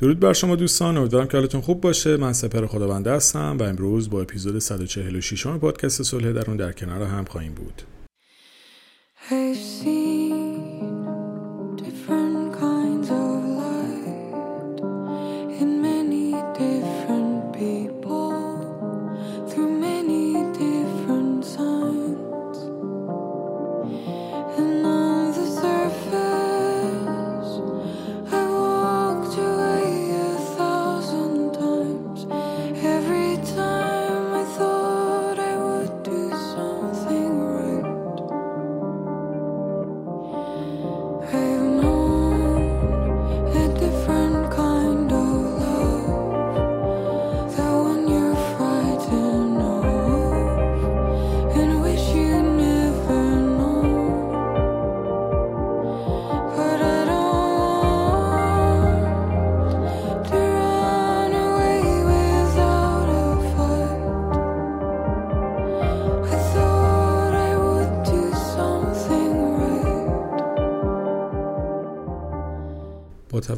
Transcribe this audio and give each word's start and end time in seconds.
درود 0.00 0.20
بر 0.20 0.32
شما 0.32 0.56
دوستان 0.56 0.96
امیدوارم 0.96 1.28
که 1.28 1.36
حالتون 1.36 1.60
خوب 1.60 1.80
باشه. 1.80 2.16
من 2.16 2.32
سپر 2.32 2.66
خداونده 2.66 3.12
هستم 3.12 3.56
و 3.60 3.62
امروز 3.62 4.10
با 4.10 4.22
اپیزود 4.22 4.58
146 4.58 5.46
پادکست 5.46 6.02
صلح 6.02 6.32
درون 6.32 6.56
در 6.56 6.72
کنار 6.72 7.02
هم 7.02 7.24
خواهیم 7.24 7.54
بود. 7.54 7.82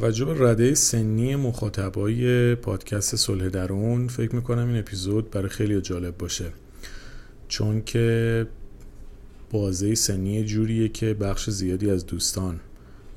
توجه 0.03 0.25
به 0.25 0.35
رده 0.39 0.75
سنی 0.75 1.35
مخاطبای 1.35 2.55
پادکست 2.55 3.15
صلح 3.15 3.49
درون 3.49 4.07
فکر 4.07 4.35
می‌کنم 4.35 4.67
این 4.67 4.77
اپیزود 4.77 5.31
برای 5.31 5.49
خیلی 5.49 5.81
جالب 5.81 6.17
باشه. 6.17 6.45
چون 7.47 7.81
که 7.81 8.47
بازه 9.51 9.95
سنی 9.95 10.43
جوریه 10.45 10.89
که 10.89 11.13
بخش 11.13 11.49
زیادی 11.49 11.89
از 11.89 12.05
دوستان 12.05 12.59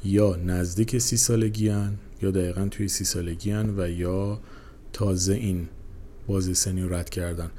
یا 0.05 0.37
نزدیک 0.47 0.99
سی 0.99 1.17
سالگی 1.17 1.69
هن 1.69 1.95
یا 2.23 2.31
دقیقا 2.31 2.69
توی 2.71 2.89
سی 2.89 3.05
سالگی 3.05 3.51
هن 3.51 3.75
و 3.79 3.91
یا 3.91 4.41
تازه 4.93 5.35
این 5.35 5.69
بازه 6.27 6.55
سنی 6.55 6.83
رو 6.83 6.95
رد 6.95 7.11
کردن. 7.11 7.51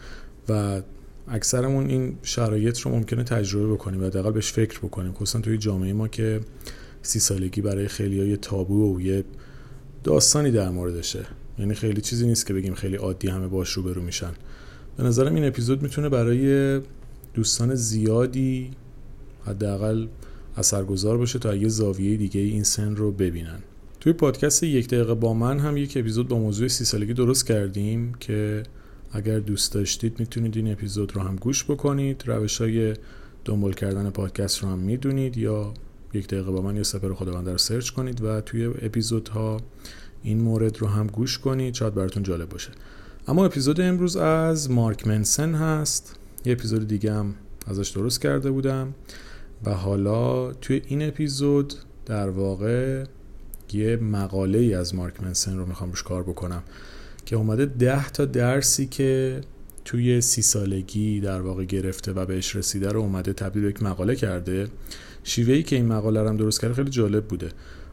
و 0.49 0.81
اکثرمون 1.27 1.89
این 1.89 2.17
شرایط 2.23 2.79
رو 2.79 2.91
ممکنه 2.91 3.23
تجربه 3.23 3.73
بکنیم 3.73 4.03
و 4.03 4.09
دقیقا 4.09 4.31
بهش 4.31 4.51
فکر 4.51 4.79
بکنیم 4.79 5.13
خصوصا 5.13 5.41
توی 5.41 5.57
جامعه 5.57 5.93
ما 5.93 6.07
که 6.07 6.39
سی 7.01 7.19
سالگی 7.19 7.61
برای 7.61 7.87
خیلی 7.87 8.19
های 8.19 8.37
تابو 8.37 8.95
و 8.95 9.01
یه 9.01 9.23
داستانی 10.03 10.51
در 10.51 10.69
موردشه. 10.69 11.25
یعنی 11.59 11.73
خیلی 11.73 12.01
چیزی 12.01 12.27
نیست 12.27 12.45
که 12.45 12.53
بگیم 12.53 12.73
خیلی 12.73 12.95
عادی 12.95 13.27
همه 13.27 13.47
باش 13.47 13.69
رو 13.69 13.83
برو 13.83 14.01
میشن. 14.01 14.31
به 14.97 15.03
نظرم 15.03 15.35
این 15.35 15.45
اپیزود 15.45 15.81
می‌تونه 15.81 16.09
برای 16.09 16.81
دوستان 17.33 17.75
زیادی 17.75 18.71
حداقل 19.45 20.07
اثرگذار 20.57 21.17
باشه 21.17 21.39
تا 21.39 21.55
یه 21.55 21.67
زاویه 21.67 22.17
دیگه 22.17 22.41
این 22.41 22.63
سن 22.63 22.95
رو 22.95 23.11
ببینن. 23.11 23.59
توی 23.99 24.13
پادکست 24.13 24.63
یک 24.63 24.87
دقیقه 24.87 25.13
با 25.13 25.33
من 25.33 25.59
هم 25.59 25.77
یک 25.77 25.97
اپیزود 25.97 26.27
با 26.27 26.39
موضوع 26.39 26.67
سی 26.67 26.85
سالگی 26.85 27.13
درست 27.13 27.47
کردیم 27.47 28.13
که 28.19 28.63
اگر 29.11 29.39
دوست 29.39 29.73
داشتید 29.73 30.19
می‌تونید 30.19 30.57
این 30.57 30.71
اپیزود 30.71 31.15
رو 31.15 31.21
هم 31.21 31.35
گوش 31.35 31.63
بکنید. 31.63 32.23
روش 32.25 32.61
های 32.61 32.93
دنبال 33.45 33.73
کردن 33.73 34.09
پادکست 34.09 34.57
رو 34.63 34.69
هم 34.69 34.79
می‌دونید 34.79 35.37
یا 35.37 35.73
یک 36.17 36.27
دقیقه 36.27 36.51
با 36.51 36.61
من 36.61 36.75
یا 36.75 36.83
سپر 36.83 37.13
خداونده 37.13 37.51
رو 37.51 37.57
سرچ 37.57 37.89
کنید 37.89 38.23
و 38.23 38.41
توی 38.41 38.65
اپیزودها 38.65 39.61
این 40.23 40.41
مورد 40.41 40.77
رو 40.77 40.87
هم 40.87 41.07
گوش 41.07 41.39
کنید. 41.39 41.73
شاید 41.73 41.93
براتون 41.93 42.23
جالب 42.23 42.49
باشه. 42.49 42.71
اما 43.27 43.45
اپیزود 43.45 43.81
امروز 43.81 44.15
از 44.15 44.71
مارک 44.71 45.07
منسن 45.07 45.55
هست. 45.55 46.15
یه 46.45 46.53
اپیزود 46.53 46.87
دیگه 46.87 47.13
هم 47.13 47.35
ازش 47.67 47.89
درست 47.89 48.21
کرده 48.21 48.51
بودم. 48.51 48.93
و 49.65 49.73
حالا 49.73 50.53
توی 50.53 50.81
این 50.87 51.07
اپیزود 51.07 51.73
در 52.05 52.29
واقع 52.29 53.03
یه 53.73 53.97
مقاله 53.97 54.59
ای 54.59 54.73
از 54.73 54.95
مارک 54.95 55.23
منسن 55.23 55.57
رو 55.57 55.65
می‌خوام 55.65 55.89
روش 55.89 56.03
کار 56.03 56.23
بکنم 56.23 56.63
که 57.25 57.35
اومده 57.35 57.65
ده 57.65 58.09
تا 58.09 58.25
درسی 58.25 58.85
که 58.85 59.41
توی 59.85 60.21
سی 60.21 60.41
سالگی 60.41 61.19
در 61.19 61.41
واقع 61.41 61.63
گرفته 61.63 62.11
و 62.11 62.25
بهش 62.25 62.55
رسیده 62.55 62.91
رو 62.91 62.99
اومده 62.99 63.33
تبدیل 63.33 63.61
به 63.61 63.69
یک 63.69 63.83
مقاله 63.83 64.15
کرده. 64.15 64.67
شیوهی 65.27 65.63
که 65.63 65.75
این 65.75 65.85
مقاله 65.85 66.23
رو 66.23 66.37
درست 66.37 66.61
کرده 66.61 66.73
خیلی 66.73 66.89
جالب 66.89 67.25
بوده. 67.25 67.49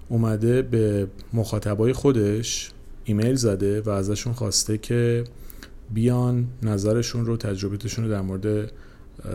اومده 0.09 0.63
به 0.63 1.07
مخاطبای 1.33 1.93
خودش 1.93 2.71
ایمیل 3.05 3.35
زده 3.35 3.81
و 3.81 3.91
ازشون 3.91 4.33
خواسته 4.33 4.79
که 4.79 5.25
بیان 5.95 6.47
نظرشون 6.63 7.27
رو 7.27 7.37
تجربتشون 7.37 8.05
رو 8.05 8.11
در 8.11 8.21
مورد 8.21 8.73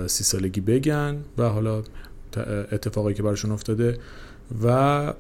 سی 0.08 0.24
سالگی 0.24 0.62
بگن 0.62 1.18
و 1.38 1.50
حالا 1.50 1.84
اتفاقی 2.72 3.14
که 3.14 3.24
براشون 3.24 3.52
افتاده 3.52 3.98
و 4.64 5.14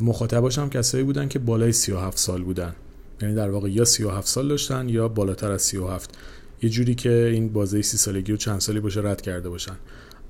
مخاطباش 0.00 0.58
هم 0.58 0.70
کسایی 0.70 1.04
بودن 1.04 1.28
که 1.28 1.38
بالای 1.38 1.72
37 1.72 2.18
سال 2.18 2.42
بودن. 2.42 2.74
یعنی 3.22 3.34
در 3.34 3.50
واقع 3.50 3.70
یا 3.70 3.84
37 3.84 4.28
سال 4.28 4.48
داشتن 4.48 4.88
یا 4.88 5.08
بالاتر 5.08 5.50
از 5.50 5.62
37 5.62 6.18
یه 6.62 6.70
جوری 6.70 6.94
که 6.94 7.30
این 7.32 7.52
بازه 7.52 7.82
سی 7.82 7.96
سالگی 7.96 8.32
و 8.32 8.36
چند 8.36 8.60
سالی 8.60 8.80
باشه 8.80 9.00
رد 9.00 9.20
کرده 9.20 9.48
باشن. 9.48 9.76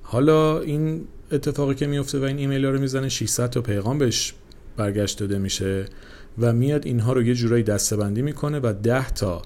حالا 0.01 0.59
این 0.59 1.07
اتفاقی 1.31 1.75
که 1.75 1.87
میفته 1.87 2.19
و 2.19 2.23
این 2.23 2.37
ایمیل 2.37 2.65
ها 2.65 2.71
رو 2.71 2.79
می‌زنه 2.79 3.09
600 3.09 3.49
تا 3.49 3.61
پیغام 3.61 3.97
بهش 3.97 4.33
برگشت 4.77 5.19
داده 5.19 5.37
میشه 5.37 5.85
و 6.39 6.53
میاد 6.53 6.85
اینها 6.85 7.13
رو 7.13 7.23
یه 7.23 7.35
جورایی 7.35 7.63
دستبندی 7.63 8.21
می‌کنه 8.21 8.59
و 8.59 8.73
10 8.83 9.09
تا 9.09 9.41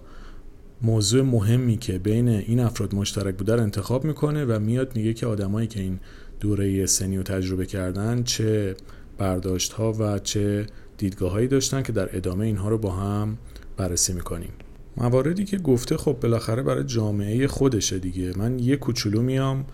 موضوع 0.81 1.21
مهمی 1.21 1.77
که 1.77 1.99
بین 1.99 2.27
این 2.27 2.59
افراد 2.59 2.95
مشترک 2.95 3.35
بوده 3.35 3.61
انتخاب 3.61 4.05
می‌کنه 4.05 4.45
و 4.45 4.59
میاد 4.59 4.95
میگه 4.95 5.13
که 5.13 5.25
آدمایی 5.25 5.67
که 5.67 5.79
این 5.79 5.99
دوره 6.39 6.85
سنی 6.85 7.17
و 7.17 7.23
تجربه 7.23 7.65
کردن 7.65 8.23
چه 8.23 8.75
برداشت 9.17 9.73
ها 9.73 9.93
و 9.93 10.19
چه 10.19 10.65
دیدگاه 10.97 11.31
هایی 11.31 11.47
داشتن 11.47 11.81
که 11.83 11.91
در 11.91 12.17
ادامه 12.17 12.45
اینها 12.45 12.69
رو 12.69 12.77
با 12.77 12.91
هم 12.91 13.37
بررسی 13.77 14.13
می‌کنیم. 14.13 14.51
مواردی 14.97 15.45
که 15.45 15.57
گفته 15.57 15.97
خب 15.97 16.17
بالاخره 16.21 16.63
برای 16.63 16.83
جامعه 16.83 17.47
خودشه 17.47 17.99
دیگه. 17.99 18.33
من 18.37 18.59
یه 18.59 18.75
کوچولو 18.75 19.21
میام 19.21 19.65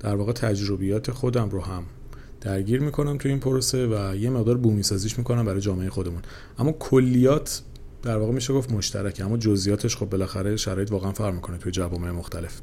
در 0.00 0.16
واقع 0.16 0.32
تجربیات 0.32 1.10
خودم 1.10 1.48
رو 1.48 1.60
هم 1.60 1.82
درگیر 2.40 2.80
می‌کنم 2.80 3.18
تو 3.18 3.28
این 3.28 3.40
پروسه 3.40 3.86
و 3.86 4.16
یه 4.16 4.30
مقدار 4.30 4.56
بومی 4.56 4.82
سازیش 4.82 5.18
می‌کنم 5.18 5.44
برای 5.44 5.60
جامعه 5.60 5.90
خودمون. 5.90 6.22
اما 6.58 6.72
کلیات 6.72 7.62
در 8.02 8.16
واقع 8.16 8.32
میشه 8.32 8.52
گفت 8.52 8.72
مشترکه 8.72 9.24
اما 9.24 9.36
جزئیاتش 9.36 9.96
خب 9.96 10.10
بالاخره 10.10 10.56
شرایط 10.56 10.92
واقعا 10.92 11.12
فرق 11.12 11.34
می‌کنه 11.34 11.58
توی 11.58 11.72
جوامع 11.72 12.10
مختلف. 12.10 12.60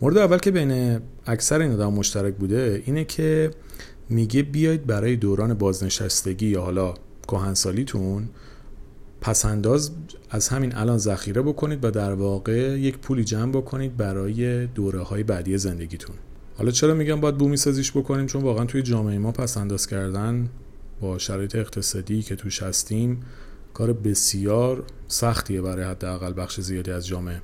مورد 0.00 0.18
اول 0.18 0.38
که 0.38 0.50
بین 0.50 1.00
اکثر 1.26 1.60
این 1.60 1.72
آدم 1.72 1.92
مشترک 1.92 2.34
بوده 2.34 2.82
اینه 2.86 3.04
که 3.04 3.50
میگه 4.08 4.42
بیاید 4.42 4.86
برای 4.86 5.16
دوران 5.16 5.54
بازنشستگی 5.54 6.46
یا 6.46 6.62
حالا 6.62 6.94
کهنسالیتون 7.28 8.28
پسنداز 9.20 9.90
از 10.30 10.48
همین 10.48 10.74
الان 10.74 10.98
ذخیره 10.98 11.42
بکنید 11.42 11.84
و 11.84 11.90
در 11.90 12.14
واقع 12.14 12.78
یک 12.78 12.98
پولی 12.98 13.24
جمع 13.24 13.52
بکنید 13.52 13.96
برای 13.96 14.66
دوره 14.66 15.02
های 15.02 15.22
بعدی 15.22 15.58
زندگیتون. 15.58 16.16
حالا 16.60 16.70
چرا 16.70 16.94
میگم 16.94 17.20
باید 17.20 17.38
بومی 17.38 17.56
سازیش 17.56 17.92
بکنیم؟ 17.92 18.26
چون 18.26 18.42
واقعا 18.42 18.64
توی 18.64 18.82
جامعه 18.82 19.18
ما 19.18 19.32
پس 19.32 19.56
انداز 19.56 19.86
کردن 19.86 20.48
با 21.00 21.18
شرایط 21.18 21.56
اقتصادی 21.56 22.22
که 22.22 22.36
توش 22.36 22.62
هستیم 22.62 23.20
کار 23.74 23.92
بسیار 23.92 24.84
سختیه 25.08 25.62
برای 25.62 25.84
حداقل 25.84 26.32
بخش 26.36 26.60
زیادی 26.60 26.90
از 26.90 27.06
جامعه. 27.06 27.40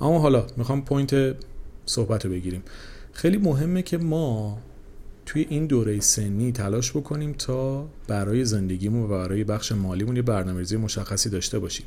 اما 0.00 0.18
حالا 0.18 0.46
می‌خوام 0.56 0.84
پوینت 0.84 1.36
صحبت 1.86 2.24
رو 2.24 2.30
بگیریم. 2.30 2.62
خیلی 3.12 3.36
مهمه 3.36 3.82
که 3.82 3.98
ما 3.98 4.58
توی 5.26 5.46
این 5.48 5.66
دوره 5.66 6.00
سنی 6.00 6.52
تلاش 6.52 6.90
بکنیم 6.90 7.32
تا 7.32 7.88
برای 8.08 8.44
زندگیمون 8.44 9.02
و 9.02 9.08
برای 9.08 9.44
بخش 9.44 9.72
مالیمون 9.72 10.16
یه 10.16 10.22
برنامه‌ریزی 10.22 10.76
مشخصی 10.76 11.30
داشته 11.30 11.58
باشیم. 11.58 11.86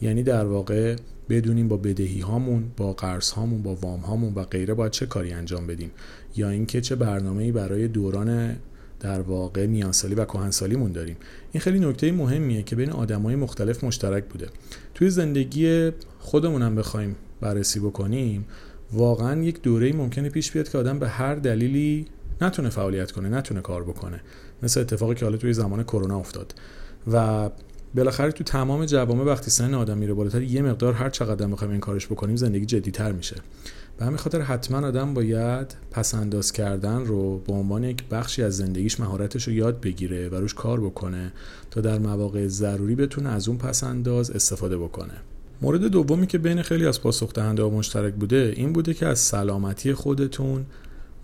یعنی 0.00 0.22
در 0.22 0.44
واقع 0.44 0.96
بدونیم 1.28 1.68
با 1.68 1.76
بدهی 1.76 2.20
هامون 2.20 2.64
با 2.76 2.92
قرض 2.92 3.30
هامون 3.30 3.62
با 3.62 3.74
وام 3.74 4.00
هامون 4.00 4.34
و 4.34 4.44
غیره 4.44 4.74
باید 4.74 4.92
چه 4.92 5.06
کاری 5.06 5.32
انجام 5.32 5.66
بدیم. 5.66 5.90
یا 6.36 6.48
اینکه 6.48 6.80
چه 6.80 6.96
برنامه‌ای 6.96 7.52
برای 7.52 7.88
دوران 7.88 8.56
در 9.00 9.20
واقع 9.20 9.66
میانسالی 9.66 10.14
و 10.14 10.24
کهنسالیمون 10.24 10.92
داریم. 10.92 11.16
این 11.52 11.60
خیلی 11.60 11.78
نکته 11.78 12.12
مهمیه 12.12 12.62
که 12.62 12.76
بین 12.76 12.90
آدمای 12.90 13.36
مختلف 13.36 13.84
مشترک 13.84 14.24
بوده. 14.24 14.48
توی 14.94 15.10
زندگی 15.10 15.90
خودمون 16.18 16.62
هم 16.62 16.74
بخوایم 16.74 17.16
بررسی 17.40 17.80
بکنیم 17.80 18.46
واقعا 18.92 19.42
یک 19.42 19.62
دوره 19.62 19.92
ممکنه 19.92 20.28
پیش 20.28 20.52
بیاد 20.52 20.68
که 20.68 20.78
آدم 20.78 20.98
به 20.98 21.08
هر 21.08 21.34
دلیلی 21.34 22.06
نتونه 22.40 22.68
فعالیت 22.68 23.12
کنه 23.12 23.28
نتونه 23.28 23.60
کار 23.60 23.84
بکنه. 23.84 24.20
مثل 24.62 24.80
اتفاقی 24.80 25.14
که 25.14 25.24
حالا 25.24 25.36
توی 25.36 25.52
زمان 25.52 25.82
کرونا 25.82 26.18
افتاد. 26.18 26.54
و 27.12 27.50
بالاخره 27.94 28.32
تو 28.32 28.44
تمام 28.44 28.84
جوامع 28.84 29.24
وقتی 29.24 29.50
سن 29.50 29.74
آدم 29.74 29.98
میره 29.98 30.14
بالاتر 30.14 30.42
یه 30.42 30.62
مقدار 30.62 30.92
هر 30.92 31.10
چقدر 31.10 31.46
بخوایم 31.46 31.70
این 31.70 31.80
کارش 31.80 32.06
بکنیم 32.06 32.36
زندگی 32.36 32.66
جدیتر 32.66 33.12
میشه. 33.12 33.36
به 33.98 34.04
همین 34.04 34.16
خاطر 34.16 34.40
حتما 34.40 34.86
آدم 34.86 35.14
باید 35.14 35.76
پس 35.90 36.14
انداز 36.14 36.52
کردن 36.52 37.04
رو 37.04 37.38
به 37.38 37.52
عنوان 37.52 37.84
یک 37.84 38.04
بخشی 38.08 38.42
از 38.42 38.56
زندگیش 38.56 39.00
مهارتش 39.00 39.48
رو 39.48 39.52
یاد 39.52 39.80
بگیره 39.80 40.28
و 40.28 40.34
روش 40.34 40.54
کار 40.54 40.80
بکنه 40.80 41.32
تا 41.70 41.80
در 41.80 41.98
مواقع 41.98 42.46
ضروری 42.46 42.94
بتونه 42.94 43.28
از 43.28 43.48
اون 43.48 43.58
پس 43.58 43.84
انداز 43.84 44.30
استفاده 44.30 44.78
بکنه. 44.78 45.14
مورد 45.62 45.80
دومی 45.80 46.26
که 46.26 46.38
بین 46.38 46.62
خیلی 46.62 46.86
از 46.86 47.02
پاسخ 47.02 47.32
دهنده 47.32 47.62
ها 47.62 47.70
مشترک 47.70 48.14
بوده 48.14 48.52
این 48.56 48.72
بوده 48.72 48.94
که 48.94 49.06
از 49.06 49.18
سلامتی 49.18 49.94
خودتون 49.94 50.66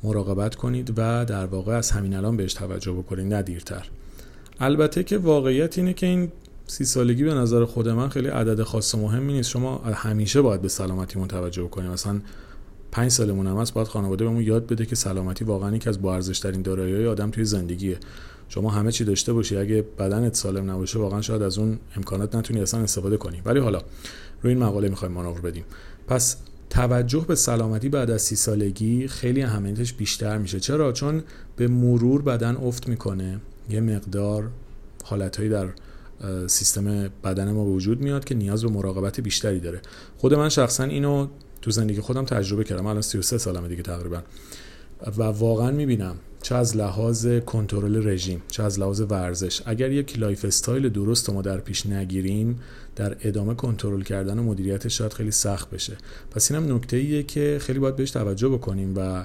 مراقبت 0.03 0.55
کنید 0.55 0.91
و 0.91 1.25
در 1.25 1.47
واقع 1.47 1.73
از 1.73 1.91
همین 1.91 2.15
الان 2.15 2.37
بهش 2.37 2.55
توجه 2.55 2.93
بکنید 2.93 3.35
نه 3.35 3.43
دیرتر. 3.43 3.89
البته 4.61 5.05
که 5.05 5.19
واقعیت 5.19 5.79
اینه 5.79 5.93
که 5.93 6.07
این 6.07 6.33
سی 6.73 6.85
سالگی 6.85 7.25
به 7.25 7.35
نظر 7.35 7.65
خود 7.65 7.89
من 7.89 8.09
خیلی 8.09 8.29
عدد 8.29 8.63
خاص 8.63 8.95
مهمی 8.95 9.33
نیست. 9.33 9.51
شما 9.51 9.79
همیشه 9.79 10.43
باید 10.43 10.63
به 10.63 10.69
سلامتی 10.69 11.27
توجه 11.29 11.69
کنید 11.69 11.91
مثلا 11.91 12.21
پنج 12.93 13.11
سالمون 13.11 13.47
هم 13.47 13.57
هست 13.57 13.75
باید 13.75 13.89
خانواده 13.89 14.25
بهمون 14.25 14.43
یاد 14.43 14.67
بده 14.67 14.87
که 14.87 14.97
سلامتی 14.97 15.45
واقعا 15.45 15.77
یکی 15.77 15.89
از 15.89 16.03
با 16.03 16.15
ارزش 16.15 16.39
ترین 16.39 16.63
دارایی 16.63 17.07
آدم 17.07 17.31
توی 17.31 17.45
زندگیه. 17.45 17.99
شما 18.49 18.71
همه 18.71 18.93
چی 18.93 19.05
داشته 19.05 19.33
باشی. 19.33 19.57
اگه 19.57 19.85
بدنت 19.99 20.35
سالم 20.35 20.71
نباشه 20.71 20.99
واقعا 20.99 21.21
شاید 21.21 21.43
از 21.43 21.59
اون 21.59 21.79
امکانات 21.97 22.35
نتونی 22.35 22.61
اصلا 22.61 22.81
استفاده 22.81 23.17
کنی. 23.17 23.43
ولی 23.45 23.61
حالا 23.61 23.83
روی 24.43 24.53
این 24.53 24.63
مقاله 24.63 24.89
می‌خوایم 24.89 25.15
مانور 25.15 25.41
بدیم. 25.41 25.65
پس 26.07 26.37
توجه 26.71 27.25
به 27.29 27.35
سلامتی 27.35 27.89
بعد 27.89 28.11
از 28.11 28.23
سی 28.23 28.37
سالگی 28.37 29.09
خیلی 29.09 29.43
اهمیتش 29.43 29.93
بیشتر 29.93 30.39
میشه. 30.39 30.61
چرا؟ 30.61 30.93
چون 30.93 31.23
به 31.57 31.69
مرور 31.69 32.23
بدن 32.23 32.57
افت 32.57 32.89
می‌کنه. 32.89 33.41
یه 33.71 33.81
مقدار 33.81 34.49
حالتهایی 35.05 35.51
در 35.51 35.69
سیستم 36.47 37.09
بدن 37.25 37.51
ما 37.53 37.65
به 37.65 37.71
وجود 37.71 38.01
میاد 38.01 38.25
که 38.25 38.35
نیاز 38.35 38.65
به 38.65 38.71
مراقبت 38.71 39.21
بیشتری 39.21 39.61
داره. 39.61 39.81
خود 40.19 40.35
من 40.35 40.49
شخصا 40.49 40.85
اینو 40.85 41.29
تو 41.63 41.71
زندگی 41.71 42.01
خودم 42.01 42.25
تجربه 42.25 42.65
کردم. 42.65 42.87
الان 42.87 43.03
33 43.03 43.39
سالمه 43.39 43.69
دیگه 43.69 43.83
تقریبا. 43.83 44.23
و 45.19 45.23
واقعا 45.23 45.71
می‌بینم 45.71 46.17
چه 46.43 46.55
از 46.55 46.77
لحاظ 46.77 47.27
کنترل 47.27 48.09
رژیم 48.09 48.43
چه 48.49 48.63
از 48.63 48.81
لحاظ 48.81 49.01
ورزش. 49.01 49.63
اگر 49.67 49.93
یک 49.93 50.19
lifestyle 50.19 50.89
درست 50.89 51.31
ما 51.31 51.43
در 51.43 51.59
پیش 51.59 51.87
نگیریم 51.87 52.61
در 52.97 53.17
ادامه 53.21 53.55
کنترل 53.55 54.03
کردن 54.03 54.39
و 54.39 54.43
مدیریتش 54.43 54.99
شاید 54.99 55.13
خیلی 55.13 55.31
سخت 55.31 55.71
بشه. 55.71 55.97
پس 56.31 56.53
اینم 56.53 56.75
نکته 56.75 56.97
ایه 56.97 57.23
که 57.23 57.59
خیلی 57.61 57.79
باید 57.79 57.97
بهش 57.97 58.11
توجه 58.11 58.49
بکنیم 58.49 58.95
و 58.97 59.25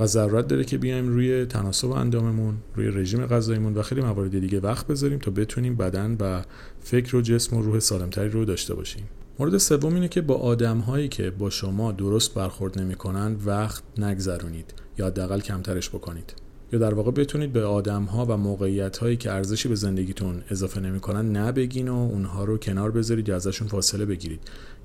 و 0.00 0.06
ضرورت 0.06 0.48
داره 0.48 0.64
که 0.64 0.78
بیایم 0.78 1.08
روی 1.08 1.44
تناسب 1.44 1.90
انداممون 1.90 2.54
روی 2.74 2.88
رژیم 2.88 3.26
غذاییمون 3.26 3.74
و 3.74 3.82
خیلی 3.82 4.00
موارد 4.00 4.40
دیگه 4.40 4.60
وقت 4.60 4.86
بذاریم 4.86 5.18
تا 5.18 5.30
بتونیم 5.30 5.76
بدن 5.76 6.16
و 6.20 6.42
فکر 6.80 7.16
و 7.16 7.20
جسم 7.20 7.56
و 7.56 7.62
روح 7.62 7.78
سالمتری 7.78 8.28
رو 8.28 8.44
داشته 8.44 8.74
باشیم. 8.74 9.04
مورد 9.38 9.58
سوم 9.58 9.94
اینه 9.94 10.08
که 10.08 10.20
با 10.20 10.34
آدم 10.34 10.78
هایی 10.78 11.08
که 11.08 11.30
با 11.30 11.50
شما 11.50 11.92
درست 11.92 12.34
برخورد 12.34 12.78
نمی‌کنن 12.78 13.36
وقت 13.46 13.82
نگذرونید 13.98 14.74
یا 14.98 15.06
حداقل 15.06 15.40
کمترش 15.40 15.88
بکنید. 15.88 16.34
یا 16.72 16.78
در 16.78 16.94
واقع 16.94 17.10
بتونید 17.10 17.52
به 17.52 17.64
آدم 17.64 18.02
ها 18.02 18.26
و 18.28 18.36
موقعیت 18.36 18.98
هایی 18.98 19.16
که 19.16 19.32
ارزشی 19.32 19.68
به 19.68 19.74
زندگیتون 19.74 20.42
اضافه 20.50 20.80
نمی‌کنن 20.80 21.36
نبگین 21.36 21.88
و 21.88 21.94
اونها 21.94 22.44
رو 22.44 22.58
کنار 22.58 22.90
بذارید 22.90 23.28
یا 23.28 23.36
ازشون 23.36 23.68
فاصله 23.68 24.04
بگیرید. 24.04 24.40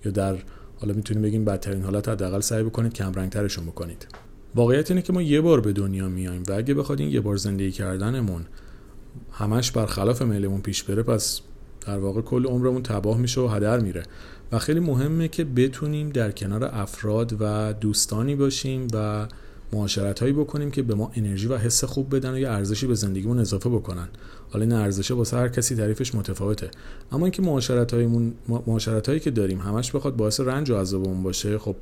یا 0.06 0.12
در 0.12 0.36
حالا 0.80 0.94
می‌تونیم 0.94 1.24
بگیم 1.24 1.45
بدترین 1.45 1.83
حالت 1.83 2.10
حداقل 2.10 2.39
سعی 2.39 2.63
بکنید 2.63 2.94
کم 2.94 3.13
رنگ 3.13 3.31
ترشون 3.31 3.65
بکنید. 3.65 4.07
واقعیت 4.56 4.92
اینه 4.92 5.02
که 5.02 5.14
ما 5.14 5.22
یه 5.22 5.42
بار 5.42 5.62
به 5.62 5.74
دنیا 5.74 6.10
میایم 6.10 6.44
و 6.48 6.54
اگه 6.54 6.74
بخواد 6.74 7.00
این 7.00 7.12
یه 7.12 7.22
بار 7.22 7.36
زندگی 7.36 7.72
کردنمون 7.72 8.46
همش 9.32 9.72
برخلاف 9.72 10.22
میلمون 10.22 10.62
پیش 10.62 10.84
بره 10.84 11.04
پس 11.04 11.42
در 11.86 11.98
واقع 11.98 12.22
کل 12.22 12.46
عمرمون 12.46 12.84
تباه 12.84 13.18
میشه 13.18 13.42
و 13.42 13.48
هدر 13.48 13.80
میره. 13.80 14.04
و 14.52 14.60
خیلی 14.60 14.80
مهمه 14.80 15.28
که 15.28 15.44
بتونیم 15.44 16.10
در 16.10 16.32
کنار 16.32 16.64
افراد 16.64 17.38
و 17.40 17.74
دوستانی 17.74 18.36
باشیم 18.36 18.88
و 18.94 19.28
معاشرت 19.74 20.20
هایی 20.20 20.34
بکنیم 20.34 20.72
که 20.72 20.84
به 20.84 20.96
ما 20.96 21.12
انرژی 21.16 21.48
و 21.48 21.58
حس 21.58 21.84
خوب 21.84 22.16
بدن 22.16 22.34
و 22.34 22.38
یه 22.38 22.50
ارزشی 22.50 22.88
به 22.88 22.96
زندگیمون 22.96 23.40
اضافه 23.40 23.70
بکنن. 23.70 24.08
حالا 24.52 24.66
این 24.66 24.74
ارزشه 24.74 25.14
واسه 25.14 25.38
هر 25.38 25.48
کسی 25.48 25.76
تعریفش 25.76 26.16
متفاوته. 26.16 26.72
اما 27.12 27.26
اینکه 27.26 27.42
معاشرت 27.42 29.08
هایی 29.08 29.20
که 29.20 29.32
داریم 29.32 29.60
همش 29.60 29.92
بخواد 29.92 30.16
باعث 30.16 30.40
رنج 30.40 30.70
و 30.70 30.76
عذابمون 30.76 31.24
باشه 31.24 31.58
خب 31.58 31.76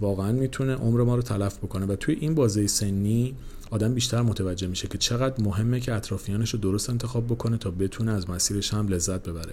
واقعا 0.00 0.32
می‌تونه 0.32 0.74
عمر 0.74 1.02
ما 1.02 1.16
رو 1.16 1.22
تلف 1.22 1.58
بکنه. 1.58 1.86
و 1.86 1.96
توی 1.96 2.16
این 2.20 2.34
بازه 2.34 2.66
سنی 2.66 3.34
آدم 3.70 3.94
بیشتر 3.94 4.22
متوجه 4.22 4.66
میشه 4.66 4.88
که 4.88 4.98
چقدر 4.98 5.44
مهمه 5.44 5.80
که 5.80 5.94
اطرافیانش 5.94 6.54
رو 6.54 6.60
درست 6.60 6.90
انتخاب 6.90 7.26
بکنه 7.26 7.56
تا 7.56 7.70
بتونه 7.70 8.12
از 8.12 8.30
مسیرش 8.30 8.74
هم 8.74 8.88
لذت 8.88 9.28
ببره. 9.28 9.52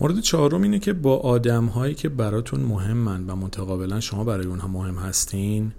مورد 0.00 0.20
چهارم 0.20 0.62
اینه 0.62 0.78
که 0.78 0.92
با 0.92 1.16
آدم 1.16 1.66
هایی 1.66 1.94
که 1.94 2.08
براتون 2.08 2.60
مهمن 2.60 3.26
و 3.26 3.36
متقابلا 3.36 4.00
شما 4.00 4.24
برای 4.24 4.46
اونها 4.46 4.68
مهم 4.68 4.94
هستین 4.94 5.72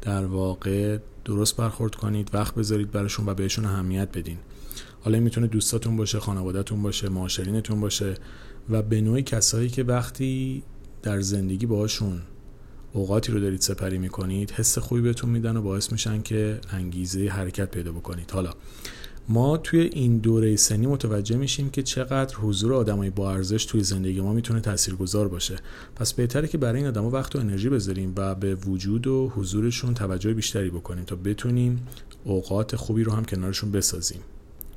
در 0.00 0.24
واقع 0.24 0.98
درست 1.24 1.56
برخورد 1.56 1.94
کنید 1.94 2.30
وقت 2.32 2.54
بذارید 2.54 2.90
براشون 2.90 3.28
و 3.28 3.34
بهشون 3.34 3.64
اهمیت 3.64 4.18
بدین. 4.18 4.36
حالا 5.00 5.20
می‌تونه 5.20 5.46
دوستاتون 5.46 5.96
باشه 5.96 6.20
خانوادهتون 6.20 6.82
باشه 6.82 7.08
معاشرینتون 7.08 7.80
باشه 7.80 8.14
و 8.70 8.82
به 8.82 9.00
نوعی 9.00 9.22
کسایی 9.22 9.68
که 9.68 9.82
وقتی 9.82 10.62
در 11.02 11.20
زندگی 11.20 11.66
باشون 11.66 12.22
اوقاتی 12.92 13.32
رو 13.32 13.40
دارید 13.40 13.60
سپری 13.60 13.98
می‌کنید 13.98 14.50
حس 14.50 14.78
خوبی 14.78 15.00
بهتون 15.00 15.30
میدن 15.30 15.56
و 15.56 15.62
باعث 15.62 15.92
میشن 15.92 16.22
که 16.22 16.60
انگیزه 16.72 17.28
حرکت 17.28 17.70
پیدا 17.70 17.92
بکنید. 17.92 18.30
حالا 18.30 18.50
ما 19.28 19.56
توی 19.56 19.80
این 19.80 20.18
دوره 20.18 20.56
سنی 20.56 20.86
متوجه 20.86 21.36
میشیم 21.36 21.70
که 21.70 21.82
چقدر 21.82 22.36
حضور 22.36 22.74
آدمای 22.74 23.10
با 23.10 23.32
ارزش 23.32 23.64
توی 23.64 23.82
زندگی 23.82 24.20
ما 24.20 24.32
می‌تونه 24.32 24.60
تاثیرگذار 24.60 25.28
باشه. 25.28 25.56
پس 25.96 26.12
بهتره 26.12 26.48
که 26.48 26.58
برای 26.58 26.78
این 26.78 26.86
آدما 26.86 27.10
وقت 27.10 27.36
و 27.36 27.38
انرژی 27.38 27.68
بذاریم 27.68 28.12
و 28.16 28.34
به 28.34 28.54
وجود 28.54 29.06
و 29.06 29.28
حضورشون 29.28 29.94
توجه 29.94 30.34
بیشتری 30.34 30.70
بکنیم 30.70 31.04
تا 31.04 31.16
بتونیم 31.16 31.86
اوقات 32.24 32.76
خوبی 32.76 33.04
رو 33.04 33.12
هم 33.12 33.24
کنارشون 33.24 33.70
بسازیم. 33.72 34.20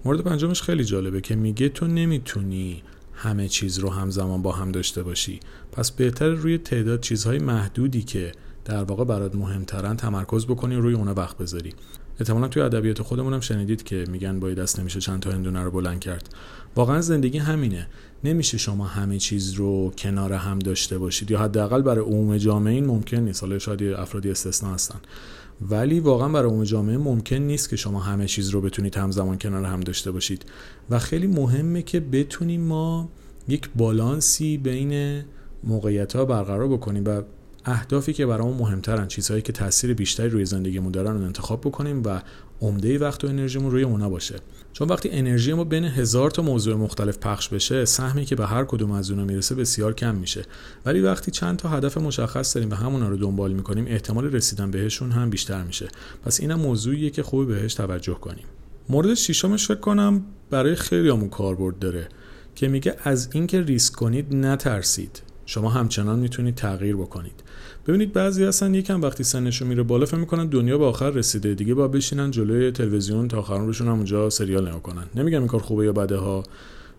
مورد 0.05 0.21
پنجمش 0.21 0.61
خیلی 0.61 0.83
جالبه 0.83 1.21
که 1.21 1.35
میگه 1.35 1.69
تو 1.69 1.87
نمی‌تونی 1.87 2.83
همه 3.23 3.47
چیز 3.47 3.79
رو 3.79 3.89
همزمان 3.89 4.41
با 4.41 4.51
هم 4.51 4.71
داشته 4.71 5.03
باشی. 5.03 5.39
پس 5.71 5.91
بهتر 5.91 6.29
روی 6.29 6.57
تعداد 6.57 6.99
چیزهای 6.99 7.39
محدودی 7.39 8.03
که 8.03 8.31
در 8.65 8.83
واقع 8.83 9.03
برات 9.03 9.35
مهمترن 9.35 9.95
تمرکز 9.95 10.45
بکنی 10.45 10.75
روی 10.75 10.93
اونا 10.93 11.13
وقت 11.13 11.37
بذاری. 11.37 11.73
احتمالا 12.19 12.47
توی 12.47 12.61
ادبیات 12.61 13.01
خودمون 13.01 13.33
هم 13.33 13.39
شنیدید 13.39 13.83
که 13.83 14.05
میگن 14.09 14.39
با 14.39 14.49
دست 14.49 14.79
نمیشه 14.79 14.99
چند 14.99 15.19
تا 15.19 15.31
هندونه 15.31 15.63
رو 15.63 15.71
بلند 15.71 15.99
کرد. 15.99 16.29
واقعا 16.75 17.01
زندگی 17.01 17.37
همینه. 17.37 17.87
نمیشه 18.23 18.57
شما 18.57 18.85
همه 18.85 19.19
چیز 19.19 19.53
رو 19.53 19.93
کنار 19.97 20.33
هم 20.33 20.59
داشته 20.59 20.97
باشید 20.97 21.31
یا 21.31 21.39
حداقل 21.39 21.81
برای 21.81 22.05
عموم 22.05 22.37
جامعه 22.37 22.73
این 22.73 22.85
ممکن 22.85 23.17
نیست. 23.17 23.43
حالا 23.43 23.59
شاید 23.59 23.83
افرادی 23.83 24.31
استثنا 24.31 24.73
هستن. 24.73 24.99
ولی 25.61 25.99
واقعا 25.99 26.29
برای 26.29 26.49
عموم 26.49 26.63
جامعه 26.63 26.97
ممکن 26.97 27.35
نیست 27.35 27.69
که 27.69 27.75
شما 27.75 27.99
همه 27.99 28.25
چیز 28.25 28.49
رو 28.49 28.61
بتونید 28.61 28.97
همزمان 28.97 29.37
کنار 29.37 29.63
هم 29.65 29.79
داشته 29.79 30.11
باشید. 30.11 30.45
و 30.89 30.99
خیلی 30.99 31.27
مهمه 31.27 31.81
که 31.81 31.99
بتونیم 31.99 32.61
ما 32.61 33.09
یک 33.47 33.69
بالانسی 33.75 34.57
بین 34.57 35.23
موقعیت 35.63 36.15
ها 36.15 36.25
برقرار 36.25 36.67
بکنیم 36.67 37.03
و 37.05 37.21
اهدافی 37.65 38.13
که 38.13 38.25
برامون 38.25 38.57
مهمترن 38.57 39.07
چیزهایی 39.07 39.41
که 39.41 39.53
تاثیر 39.53 39.93
بیشتری 39.93 40.29
روی 40.29 40.45
زندگیمون 40.45 40.91
دارن 40.91 41.13
رو 41.17 41.25
انتخاب 41.25 41.61
بکنیم 41.61 42.03
و 42.05 42.21
عمده 42.61 42.99
وقت 42.99 43.23
و 43.23 43.27
انرژیمون 43.27 43.71
روی 43.71 43.83
اونا 43.83 44.09
باشه. 44.09 44.35
چون 44.73 44.87
وقتی 44.87 45.09
انرژی 45.11 45.53
ما 45.53 45.63
بین 45.63 45.85
هزار 45.85 46.31
تا 46.31 46.41
موضوع 46.41 46.75
مختلف 46.75 47.17
پخش 47.17 47.49
بشه 47.49 47.85
سهمی 47.85 48.25
که 48.25 48.35
به 48.35 48.45
هر 48.45 48.63
کدوم 48.63 48.91
از 48.91 49.11
اونا 49.11 49.25
می‌رسه 49.25 49.55
بسیار 49.55 49.93
کم 49.93 50.15
میشه. 50.15 50.45
ولی 50.85 51.01
وقتی 51.01 51.31
چند 51.31 51.57
تا 51.57 51.69
هدف 51.69 51.97
مشخص 51.97 52.55
داریم 52.55 52.71
و 52.71 52.75
همونا 52.75 53.09
رو 53.09 53.17
دنبال 53.17 53.53
می‌کنیم 53.53 53.85
احتمال 53.87 54.25
رسیدن 54.25 54.71
بهشون 54.71 55.11
هم 55.11 55.29
بیشتر 55.29 55.63
میشه. 55.63 55.87
پس 56.25 56.39
اینم 56.39 56.59
موضوعیه 56.59 57.09
که 57.09 57.23
خوب 57.23 57.47
بهش 57.47 57.73
توجه 57.73 58.13
کنیم. 58.13 58.45
مورد 58.89 59.13
ششمش 59.13 59.67
فکر 59.67 59.79
کنم 59.79 60.23
برای 60.49 60.75
خیلیامون 60.75 61.29
کاربرد 61.29 61.79
داره 61.79 62.09
که 62.55 62.67
میگه 62.67 62.95
از 63.03 63.29
اینکه 63.31 63.61
ریسک 63.61 63.93
کنید 63.93 64.35
نترسید. 64.35 65.21
شما 65.45 65.69
همچنان 65.69 66.19
می‌تونید 66.19 66.55
تغییر 66.55 66.95
بکنید. 66.95 67.43
ببینید 67.87 68.13
بعضی 68.13 68.43
هستن 68.43 68.73
یکم 68.73 69.01
وقتی 69.01 69.23
سنشون 69.23 69.67
میره 69.67 69.83
بالا 69.83 70.05
فکر 70.05 70.17
می‌کنن 70.17 70.45
دنیا 70.45 70.77
به 70.77 70.85
آخر 70.85 71.09
رسیده. 71.09 71.53
دیگه 71.53 71.73
با 71.73 71.87
بشینن 71.87 72.31
جلوی 72.31 72.71
تلویزیون 72.71 73.27
تا 73.27 73.39
آخر 73.39 73.53
عمرشون 73.53 73.87
هم 73.87 73.93
اونجا 73.93 74.29
سریال 74.29 74.67
نگاه 74.67 74.81
کنن. 74.81 75.03
نمیگم 75.15 75.39
این 75.39 75.47
کار 75.47 75.59
خوبه 75.59 75.85
یا 75.85 75.93
بده 75.93 76.17
ها 76.17 76.43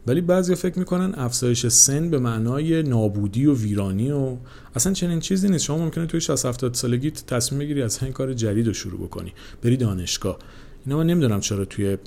ولی 0.07 0.21
بعضی 0.21 0.55
فکر 0.55 0.79
می‌کنن 0.79 1.15
افزایش 1.17 1.67
سن 1.67 2.11
به 2.11 2.19
معنای 2.19 2.83
نابودی 2.83 3.47
و 3.47 3.55
ویرانی 3.55 4.11
و 4.11 4.37
اصلا 4.75 4.93
چنین 4.93 5.21
چیزی 5.21 5.49
نیست. 5.49 5.65
شما 5.65 5.79
ممکنه 5.79 6.07
توی 6.07 6.21
60 6.21 6.47
70 6.47 6.75
سالگی 6.75 7.11
تصمیم 7.11 7.59
بگیری 7.59 7.83
از 7.83 8.03
این 8.03 8.13
کار 8.13 8.35
جدید 8.35 8.67
رو 8.67 8.73
شروع 8.73 9.01
بکنی. 9.01 9.33
بری 9.63 9.77
دانشگاه. 9.77 10.39
اینا 10.87 10.99
من 10.99 11.07
نمی‌دونم 11.07 11.41
چرا 11.41 11.65
توی 11.65 11.99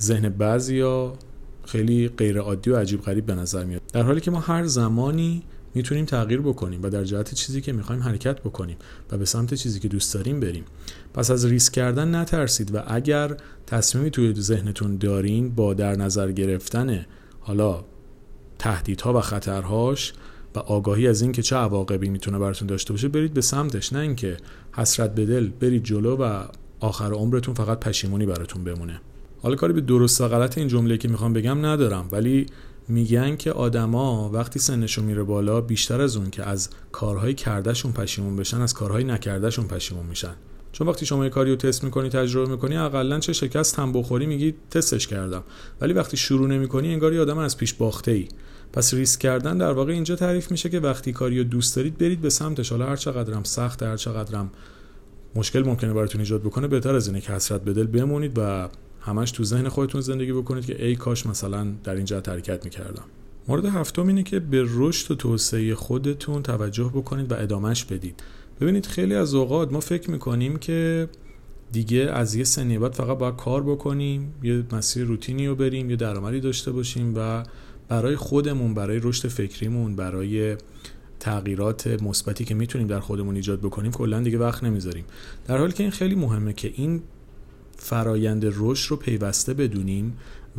ذهن 0.00 0.28
بعضیا 0.28 1.12
خیلی 1.64 2.08
غیر 2.08 2.38
عادی 2.38 2.70
و 2.70 2.76
عجیب 2.76 3.02
غریب 3.02 3.26
به 3.26 3.34
نظر 3.34 3.64
میاد. 3.64 3.82
در 3.92 4.02
حالی 4.02 4.20
که 4.20 4.30
ما 4.30 4.40
هر 4.40 4.66
زمانی 4.66 5.42
می‌تونیم 5.76 6.04
تغییر 6.04 6.40
بکنیم 6.40 6.82
و 6.82 6.90
در 6.90 7.04
جهت 7.04 7.34
چیزی 7.34 7.60
که 7.60 7.72
می‌خوایم 7.72 8.02
حرکت 8.02 8.40
بکنیم 8.40 8.76
و 9.10 9.18
به 9.18 9.24
سمت 9.24 9.54
چیزی 9.54 9.80
که 9.80 9.88
دوست 9.88 10.14
داریم 10.14 10.40
بریم. 10.40 10.64
پس 11.14 11.30
از 11.30 11.44
ریسک 11.44 11.72
کردن 11.72 12.14
نترسید 12.14 12.74
و 12.74 12.78
اگر 12.86 13.36
تصمیمی 13.66 14.10
توی 14.10 14.34
ذهنتون 14.34 14.96
دارین 14.96 15.54
با 15.54 15.74
در 15.74 15.96
نظر 15.96 16.32
گرفتن 16.32 17.06
حالا 17.40 17.84
تهدیدها 18.58 19.18
و 19.18 19.20
خطرهاش 19.20 20.12
و 20.54 20.58
آگاهی 20.58 21.08
از 21.08 21.22
اینکه 21.22 21.42
چه 21.42 21.56
عواقبی 21.56 22.08
می‌تونه 22.08 22.38
براتون 22.38 22.68
داشته 22.68 22.92
باشه 22.92 23.08
برید 23.08 23.34
به 23.34 23.40
سمتش. 23.40 23.92
نه 23.92 23.98
اینکه 23.98 24.36
حسرت 24.72 25.14
به 25.14 25.26
دل 25.26 25.48
برید 25.48 25.84
جلو 25.84 26.16
و 26.16 26.44
آخر 26.80 27.12
عمرتون 27.12 27.54
فقط 27.54 27.80
پشیمونی 27.80 28.26
براتون 28.26 28.64
بمونه. 28.64 29.00
حالا 29.42 29.54
کاری 29.54 29.72
به 29.72 29.80
درست 29.80 30.20
و 30.20 30.28
غلط 30.28 30.58
این 30.58 30.68
جمله 30.68 30.98
که 30.98 31.08
می‌خوام 31.08 31.32
بگم 31.32 31.66
ندارم 31.66 32.08
ولی 32.12 32.46
میگن 32.88 33.36
که 33.36 33.52
آدما 33.52 34.30
وقتی 34.32 34.58
سنشون 34.58 35.04
میره 35.04 35.22
بالا 35.22 35.60
بیشتر 35.60 36.00
از 36.00 36.16
اون 36.16 36.30
که 36.30 36.42
از 36.42 36.68
کارهای 36.92 37.34
کردهشون 37.34 37.92
پشیمون 37.92 38.36
بشن 38.36 38.60
از 38.60 38.74
کارهای 38.74 39.04
نکردهشون 39.04 39.66
پشیمون 39.66 40.06
میشن. 40.06 40.34
چون 40.72 40.88
وقتی 40.88 41.06
شما 41.06 41.24
یه 41.24 41.30
کاری 41.30 41.50
رو 41.50 41.56
تست 41.56 41.84
می‌کنی 41.84 42.08
تجربه 42.08 42.50
می‌کنی 42.50 42.76
اقلا 42.76 43.20
چه 43.20 43.32
شکست 43.32 43.78
هم 43.78 43.92
بخوری 43.92 44.26
میگی 44.26 44.54
تستش 44.70 45.06
کردم. 45.06 45.42
ولی 45.80 45.92
وقتی 45.92 46.16
شروع 46.16 46.48
نمی‌کنی 46.48 46.92
انگار 46.92 47.12
یه 47.12 47.20
آدم 47.20 47.38
از 47.38 47.56
پیش 47.56 47.74
باخته 47.74 48.10
ای 48.10 48.28
پس 48.72 48.94
ریسک 48.94 49.20
کردن 49.20 49.58
در 49.58 49.72
واقع 49.72 49.92
اینجا 49.92 50.16
تعریف 50.16 50.50
میشه 50.50 50.68
که 50.68 50.80
وقتی 50.80 51.12
کاری 51.12 51.38
رو 51.38 51.44
دوست 51.44 51.76
دارید 51.76 51.98
برید 51.98 52.20
به 52.20 52.30
سمتش. 52.30 52.70
حالا 52.70 52.86
هر 52.86 52.96
چقدرم 52.96 53.44
سخت 53.44 53.82
هر 53.82 53.96
چقدرم 53.96 54.50
مشکل 55.34 55.62
ممکنه 55.62 55.92
براتون 55.92 56.20
ایجاد 56.20 56.42
بکنه 56.42 56.66
بهتر 56.66 56.94
از 56.94 57.06
اینه 57.06 57.20
که 57.20 57.32
حسرت 57.32 57.64
به 57.64 57.72
دل 57.72 57.86
بمونید 57.86 58.32
و 58.38 58.68
همش 59.06 59.30
تو 59.30 59.44
ذهن 59.44 59.68
خودتون 59.68 60.00
زندگی 60.00 60.32
بکنید 60.32 60.66
که 60.66 60.86
ای 60.86 60.96
کاش 60.96 61.26
مثلا 61.26 61.66
در 61.84 61.94
اینجا 61.94 62.22
حرکت 62.26 62.64
می‌کردم. 62.64 63.04
مورد 63.48 63.64
هفتم 63.64 64.06
اینه 64.06 64.22
که 64.22 64.40
به 64.40 64.64
رشد 64.68 65.10
و 65.10 65.14
توسعه 65.14 65.74
خودتون 65.74 66.42
توجه 66.42 66.90
بکنید 66.94 67.32
و 67.32 67.34
ادامش 67.38 67.84
بدید. 67.84 68.22
ببینید 68.60 68.86
خیلی 68.86 69.14
از 69.14 69.34
اوقات 69.34 69.72
ما 69.72 69.80
فکر 69.80 70.10
می‌کنیم 70.10 70.56
که 70.56 71.08
دیگه 71.72 71.98
از 71.98 72.34
یه 72.34 72.44
سنی 72.44 72.78
بعد 72.78 72.92
فقط 72.92 73.18
باید 73.18 73.36
کار 73.36 73.62
بکنیم 73.62 74.34
یه 74.42 74.64
مسیر 74.72 75.04
روتینی 75.04 75.46
رو 75.46 75.54
بریم 75.54 75.90
یه 75.90 75.96
درآمدی 75.96 76.40
داشته 76.40 76.72
باشیم 76.72 77.12
و 77.16 77.42
برای 77.88 78.16
خودمون 78.16 78.74
برای 78.74 79.00
رشد 79.02 79.28
فکریمون 79.28 79.96
برای 79.96 80.56
تغییرات 81.20 81.86
مثبتی 81.86 82.44
که 82.44 82.54
می‌تونیم 82.54 82.86
در 82.86 83.00
خودمون 83.00 83.36
ایجاد 83.36 83.60
بکنیم 83.60 83.92
کلا 83.92 84.20
دیگه 84.20 84.38
وقت 84.38 84.64
نمی‌ذاریم. 84.64 85.04
در 85.46 85.58
حالی 85.58 85.72
که 85.72 85.82
این 85.82 85.92
خیلی 85.92 86.14
مهمه 86.14 86.52
که 86.52 86.72
این 86.74 87.02
فرایند 87.76 88.42
رشد 88.56 88.90
رو 88.90 88.96
پیوسته 88.96 89.54
بدونیم 89.54 90.16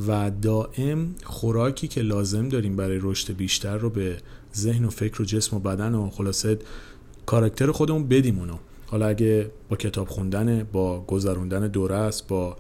و 0.08 0.32
دائم 0.42 1.16
خوراکی 1.24 1.88
که 1.88 2.02
لازم 2.02 2.50
داریم 2.50 2.76
برای 2.76 3.00
رشد 3.02 3.36
بیشتر 3.36 3.78
رو 3.78 3.90
به 3.90 4.18
ذهن 4.56 4.86
و 4.86 4.90
فکر 4.90 5.22
و 5.22 5.26
جسم 5.26 5.56
و 5.58 5.60
بدن 5.60 5.96
و 5.96 6.10
خلاصه 6.10 6.60
کاراکتر 7.26 7.72
خودمون 7.72 8.08
بدیم 8.08 8.40
اونو. 8.40 8.58
حالا 8.86 9.08
اگه 9.08 9.52
با 9.70 9.76
کتاب 9.76 10.08
خوندن 10.08 10.64
با 10.64 11.02
گذروندن 11.02 11.68
دوره 11.68 11.96
است 11.96 12.28
با 12.28 12.56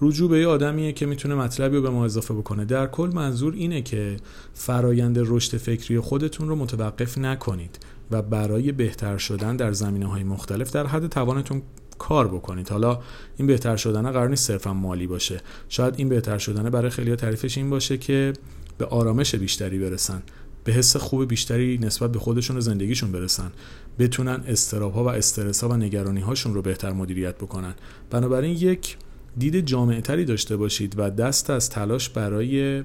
رجوع 0.00 0.30
به 0.30 0.40
یه 0.40 0.46
آدمیه 0.46 0.92
که 0.92 1.06
می‌تونه 1.06 1.34
مطلبی 1.34 1.76
رو 1.76 1.82
به 1.82 1.90
ما 1.90 2.04
اضافه 2.04 2.34
بکنه. 2.34 2.64
در 2.64 2.86
کل 2.86 3.10
منظور 3.14 3.54
اینه 3.54 3.82
که 3.82 4.16
فرایند 4.54 5.16
رشد 5.20 5.56
فکری 5.56 6.00
خودتون 6.00 6.48
رو 6.48 6.56
متوقف 6.56 7.18
نکنید 7.18 7.78
و 8.10 8.22
برای 8.22 8.72
بهتر 8.72 9.18
شدن 9.18 9.56
در 9.56 9.72
زمینه 9.72 10.06
های 10.06 10.22
مختلف 10.22 10.70
در 10.70 10.86
حد 10.86 11.06
توانتون 11.06 11.62
کار 12.02 12.28
بکنید. 12.28 12.68
حالا 12.68 13.00
این 13.36 13.46
بهتر 13.46 13.76
شدن 13.76 14.12
قرار 14.12 14.28
نیست 14.28 14.46
صرفا 14.46 14.72
مالی 14.72 15.06
باشه. 15.06 15.40
شاید 15.68 15.94
این 15.96 16.08
بهتر 16.08 16.38
شدن 16.38 16.70
برای 16.70 16.90
خیلی 16.90 17.16
تعریفش 17.16 17.58
این 17.58 17.70
باشه 17.70 17.98
که 17.98 18.32
به 18.78 18.84
آرامش 18.84 19.34
بیشتری 19.34 19.78
برسن 19.78 20.22
به 20.64 20.72
حس 20.72 20.96
خوب 20.96 21.28
بیشتری 21.28 21.78
نسبت 21.78 22.12
به 22.12 22.18
خودشون 22.18 22.56
و 22.56 22.60
زندگیشون 22.60 23.12
برسن 23.12 23.52
بتونن 23.98 24.44
استراب 24.46 24.94
ها 24.94 25.04
و 25.04 25.08
استرس 25.08 25.64
ها 25.64 25.68
و 25.68 25.76
نگرانی 25.76 26.20
هاشون 26.20 26.54
رو 26.54 26.62
بهتر 26.62 26.92
مدیریت 26.92 27.36
بکنن. 27.36 27.74
بنابراین 28.10 28.56
یک 28.56 28.96
دید 29.38 29.60
جامعه 29.60 30.00
تری 30.00 30.24
داشته 30.24 30.56
باشید 30.56 30.94
و 30.98 31.10
دست 31.10 31.50
از 31.50 31.70
تلاش 31.70 32.08
برای 32.08 32.82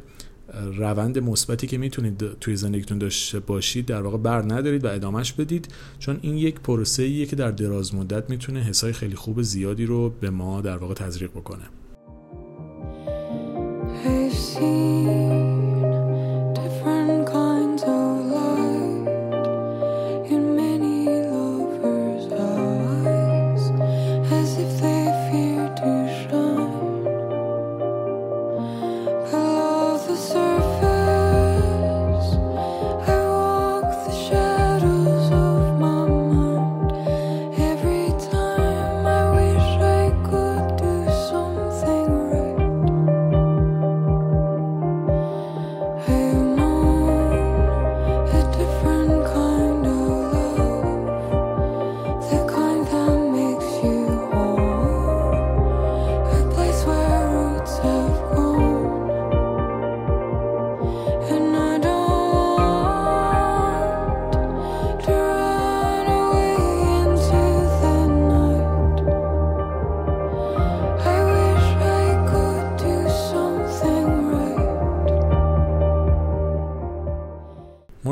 روند 0.78 1.20
مثبتی 1.20 1.68
که 1.68 1.78
می‌تونید 1.78 2.40
توی 2.40 2.56
زندگیتون 2.56 2.98
داشته 2.98 3.40
باشید 3.40 3.86
در 3.86 4.02
واقع 4.02 4.18
بر 4.18 4.42
ندارید 4.42 4.86
و 4.86 4.88
ادامهش 4.88 5.34
بدید 5.34 5.68
چون 6.00 6.20
این 6.22 6.38
یک 6.38 6.60
پروسه 6.60 7.04
ایه 7.04 7.26
که 7.26 7.36
در 7.36 7.52
دراز 7.52 7.96
مدت 7.96 8.30
می‌تونه 8.30 8.60
حسای 8.60 8.94
خیلی 8.94 9.16
خوب 9.16 9.42
زیادی 9.42 9.86
رو 9.86 10.10
به 10.10 10.30
ما 10.30 10.62
در 10.62 10.78
واقع 10.78 10.94
تزریق 10.94 11.32
بکنه. 11.32 11.64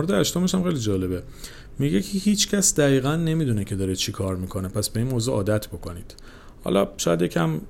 مورد 0.05 0.19
هشتمش 0.19 0.55
هم 0.55 0.63
خیلی 0.63 0.79
جالبه. 0.79 1.23
میگه 1.79 2.01
که 2.01 2.17
هیچ 2.17 2.49
کس 2.49 2.75
دقیقا 2.75 3.15
نمی‌دونه 3.15 3.63
که 3.63 3.75
داره 3.75 3.95
چی 3.95 4.11
کار 4.11 4.35
می‌کنه. 4.35 4.67
پس 4.67 4.89
به 4.89 4.99
این 4.99 5.09
موضوع 5.09 5.35
عادت 5.35 5.67
بکنید. 5.67 6.15
حالا 6.63 6.87
شاید 6.97 7.21
یکم 7.21 7.61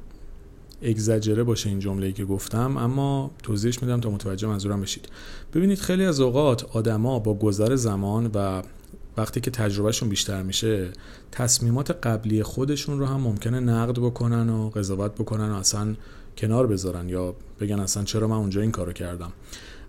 اگزجره 0.81 1.43
باشه 1.43 1.69
این 1.69 1.79
جمله‌ای 1.79 2.13
که 2.13 2.25
گفتم 2.25 2.77
اما 2.77 3.31
توضیحش 3.43 3.81
میدم 3.81 3.99
تا 3.99 4.09
متوجه 4.09 4.47
منظورم 4.47 4.81
بشید. 4.81 5.09
ببینید 5.53 5.79
خیلی 5.79 6.05
از 6.05 6.19
اوقات 6.19 6.75
آدما 6.75 7.19
با 7.19 7.33
گذر 7.33 7.75
زمان 7.75 8.31
و 8.33 8.61
وقتی 9.17 9.41
که 9.41 9.51
تجربهشون 9.51 10.09
بیشتر 10.09 10.43
میشه 10.43 10.89
تصمیمات 11.31 11.91
قبلی 11.91 12.43
خودشون 12.43 12.99
رو 12.99 13.05
هم 13.05 13.21
ممکنه 13.21 13.59
نقد 13.59 13.99
بکنن 13.99 14.49
و 14.49 14.69
قضاوت 14.69 15.11
بکنن 15.11 15.51
و 15.51 15.55
اصلا 15.55 15.95
کنار 16.37 16.67
بذارن 16.67 17.09
یا 17.09 17.35
بگن 17.59 17.79
اصلا 17.79 18.03
چرا 18.03 18.27
من 18.27 18.35
اونجا 18.35 18.61
این 18.61 18.71
کارو 18.71 18.93
کردم. 18.93 19.31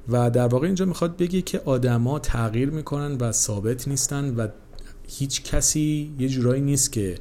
و 0.09 0.31
در 0.31 0.47
واقع 0.47 0.67
اینجا 0.67 0.85
می‌خواد 0.85 1.17
بگه 1.17 1.43
که 1.43 1.61
آدما 1.65 2.19
تغییر 2.19 2.71
می‌کنن 2.71 3.17
و 3.17 3.33
ثابت 3.33 3.89
نیستن 3.89 4.35
و 4.35 4.49
هیچ 5.09 5.43
کسی 5.43 6.15
یه 6.19 6.29
جورایی 6.29 6.63
نیست 6.63 6.93
که 6.93 7.15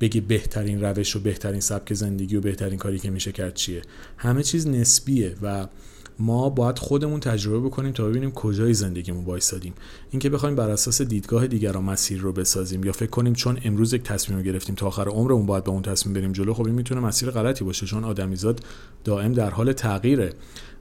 بگه 0.00 0.20
بهترین 0.20 0.80
روش 0.84 1.16
و 1.16 1.20
بهترین 1.20 1.60
سبک 1.60 1.94
زندگی 1.94 2.36
و 2.36 2.40
بهترین 2.40 2.78
کاری 2.78 2.98
که 2.98 3.10
میشه 3.10 3.32
کرد 3.32 3.54
چیه. 3.54 3.82
همه 4.16 4.42
چیز 4.42 4.66
نسبیه 4.66 5.34
و 5.42 5.66
ما 6.18 6.48
باید 6.50 6.78
خودمون 6.78 7.20
تجربه 7.20 7.66
بکنیم 7.66 7.92
تا 7.92 8.08
ببینیم 8.08 8.30
کجای 8.30 8.74
زندگیمون 8.74 9.24
وایسادیم. 9.24 9.74
اینکه 10.10 10.30
بخوایم 10.30 10.54
بر 10.54 10.70
اساس 10.70 11.02
دیدگاه 11.02 11.46
دیگران 11.46 11.84
مسیر 11.84 12.20
رو 12.20 12.32
بسازیم 12.32 12.84
یا 12.84 12.92
فکر 12.92 13.10
کنیم 13.10 13.32
چون 13.32 13.58
امروز 13.64 13.92
یک 13.92 14.02
تصمیم 14.02 14.38
رو 14.38 14.44
گرفتیم 14.44 14.74
تا 14.74 14.86
آخر 14.86 15.08
عمرمون 15.08 15.46
باید 15.46 15.64
با 15.64 15.72
اون 15.72 15.82
تصمیم 15.82 16.14
بریم 16.14 16.32
جلو 16.32 16.54
خب 16.54 16.66
این 16.66 16.74
می‌تونه 16.74 17.00
مسیر 17.00 17.30
غلطی 17.30 17.64
باشه 17.64 17.86
چون 17.86 18.04
آدمیزاد 18.04 18.60
دائم 19.04 19.32
در 19.32 19.50
حال 19.50 19.72
تغییره. 19.72 20.32